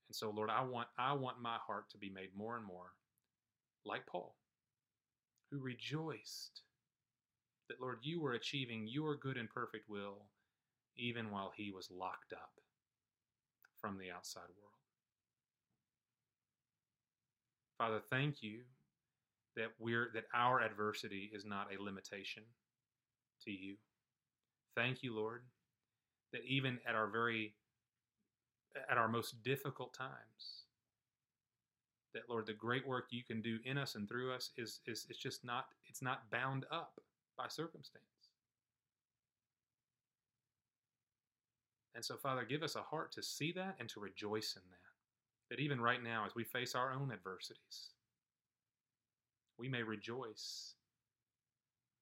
And 0.07 0.15
so, 0.15 0.29
Lord, 0.29 0.49
I 0.49 0.61
want 0.63 0.87
I 0.97 1.13
want 1.13 1.41
my 1.41 1.57
heart 1.65 1.89
to 1.91 1.97
be 1.97 2.09
made 2.09 2.35
more 2.35 2.57
and 2.57 2.65
more 2.65 2.93
like 3.85 4.05
Paul, 4.05 4.35
who 5.49 5.59
rejoiced 5.59 6.61
that, 7.69 7.81
Lord, 7.81 7.99
you 8.01 8.21
were 8.21 8.33
achieving 8.33 8.87
your 8.87 9.15
good 9.15 9.37
and 9.37 9.49
perfect 9.49 9.89
will 9.89 10.25
even 10.97 11.31
while 11.31 11.51
he 11.55 11.71
was 11.71 11.89
locked 11.89 12.33
up 12.33 12.51
from 13.79 13.97
the 13.97 14.11
outside 14.11 14.41
world. 14.61 14.71
Father, 17.77 18.01
thank 18.09 18.43
you 18.43 18.59
that 19.55 19.69
we're 19.79 20.11
that 20.13 20.25
our 20.33 20.61
adversity 20.61 21.31
is 21.33 21.45
not 21.45 21.67
a 21.73 21.81
limitation 21.81 22.43
to 23.45 23.51
you. 23.51 23.75
Thank 24.75 25.03
you, 25.03 25.15
Lord, 25.15 25.43
that 26.33 26.41
even 26.45 26.79
at 26.87 26.95
our 26.95 27.07
very 27.07 27.53
at 28.89 28.97
our 28.97 29.07
most 29.07 29.43
difficult 29.43 29.93
times 29.93 30.63
that 32.13 32.29
lord 32.29 32.45
the 32.45 32.53
great 32.53 32.87
work 32.87 33.07
you 33.09 33.23
can 33.23 33.41
do 33.41 33.57
in 33.65 33.77
us 33.77 33.95
and 33.95 34.07
through 34.07 34.33
us 34.33 34.51
is 34.57 34.79
is 34.85 35.05
it's 35.09 35.19
just 35.19 35.43
not 35.43 35.65
it's 35.89 36.01
not 36.01 36.29
bound 36.31 36.65
up 36.71 36.99
by 37.37 37.47
circumstance 37.47 38.05
and 41.95 42.03
so 42.03 42.15
father 42.15 42.45
give 42.45 42.63
us 42.63 42.75
a 42.75 42.81
heart 42.81 43.11
to 43.11 43.23
see 43.23 43.51
that 43.51 43.75
and 43.79 43.89
to 43.89 43.99
rejoice 43.99 44.55
in 44.55 44.61
that 44.69 45.55
that 45.55 45.61
even 45.61 45.81
right 45.81 46.03
now 46.03 46.25
as 46.25 46.35
we 46.35 46.43
face 46.43 46.75
our 46.75 46.93
own 46.93 47.11
adversities 47.11 47.89
we 49.57 49.67
may 49.67 49.83
rejoice 49.83 50.75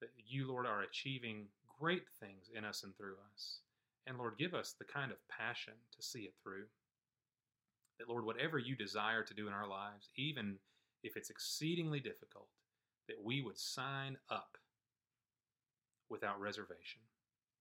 that 0.01 0.11
you 0.27 0.47
lord 0.47 0.65
are 0.65 0.81
achieving 0.81 1.47
great 1.79 2.03
things 2.19 2.49
in 2.55 2.65
us 2.65 2.83
and 2.83 2.95
through 2.97 3.15
us 3.33 3.59
and 4.09 4.17
Lord, 4.17 4.39
give 4.39 4.55
us 4.55 4.73
the 4.77 4.85
kind 4.85 5.11
of 5.11 5.17
passion 5.29 5.73
to 5.95 6.01
see 6.01 6.21
it 6.21 6.33
through. 6.41 6.65
That, 7.99 8.09
Lord, 8.09 8.25
whatever 8.25 8.57
you 8.57 8.75
desire 8.75 9.23
to 9.23 9.33
do 9.35 9.47
in 9.47 9.53
our 9.53 9.67
lives, 9.67 10.09
even 10.15 10.57
if 11.03 11.15
it's 11.15 11.29
exceedingly 11.29 11.99
difficult, 11.99 12.47
that 13.07 13.23
we 13.23 13.41
would 13.41 13.57
sign 13.57 14.17
up 14.31 14.57
without 16.09 16.41
reservation. 16.41 17.01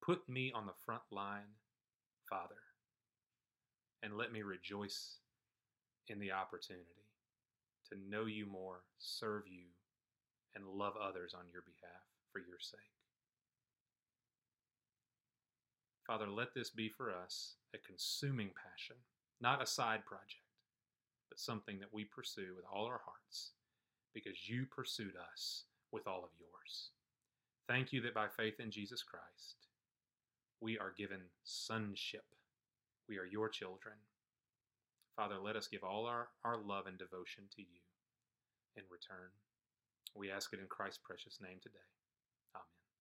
Put 0.03 0.27
me 0.27 0.51
on 0.55 0.65
the 0.65 0.73
front 0.87 1.03
line, 1.11 1.53
Father, 2.31 2.63
and 4.03 4.17
let 4.17 4.33
me 4.33 4.41
rejoice 4.41 5.19
in 6.09 6.19
the 6.19 6.33
opportunity 6.33 7.05
to 7.91 7.99
know 8.09 8.25
you 8.25 8.47
more, 8.47 8.85
serve 8.99 9.43
you, 9.47 9.65
and 10.55 10.65
love 10.67 10.95
others 10.97 11.35
on 11.35 11.45
your 11.53 11.63
behalf 11.63 12.18
for 12.33 12.39
your 12.39 12.59
sake. 12.61 12.81
Father, 16.07 16.27
let 16.27 16.55
this 16.55 16.71
be 16.71 16.89
for 16.89 17.13
us 17.13 17.57
a 17.75 17.79
consuming 17.79 18.51
passion, 18.57 18.97
not 19.41 19.63
a 19.63 19.67
side 19.67 20.07
project, 20.07 20.49
but 21.29 21.39
something 21.39 21.79
that 21.81 21.93
we 21.93 22.05
pursue 22.05 22.55
with 22.57 22.65
all 22.73 22.87
our 22.87 23.01
hearts 23.05 23.53
because 24.15 24.49
you 24.49 24.65
pursued 24.65 25.13
us 25.33 25.65
with 25.93 26.07
all 26.07 26.25
of 26.25 26.31
yours. 26.39 26.91
Thank 27.69 27.93
you 27.93 28.01
that 28.03 28.15
by 28.15 28.27
faith 28.29 28.59
in 28.59 28.71
Jesus 28.71 29.03
Christ, 29.03 29.69
we 30.61 30.79
are 30.79 30.95
given 30.97 31.21
sonship. 31.45 32.25
We 33.09 33.19
are 33.19 33.27
your 33.27 33.49
children. 33.49 33.95
Father, 35.17 35.37
let 35.43 35.57
us 35.57 35.69
give 35.69 35.85
all 35.85 36.07
our, 36.07 36.29
our 36.45 36.57
love 36.57 36.87
and 36.87 36.97
devotion 36.97 37.45
to 37.57 37.61
you 37.61 37.85
in 38.77 38.85
return. 38.91 39.31
We 40.15 40.31
ask 40.31 40.53
it 40.53 40.61
in 40.61 40.67
Christ's 40.69 41.01
precious 41.05 41.39
name 41.41 41.59
today. 41.63 41.98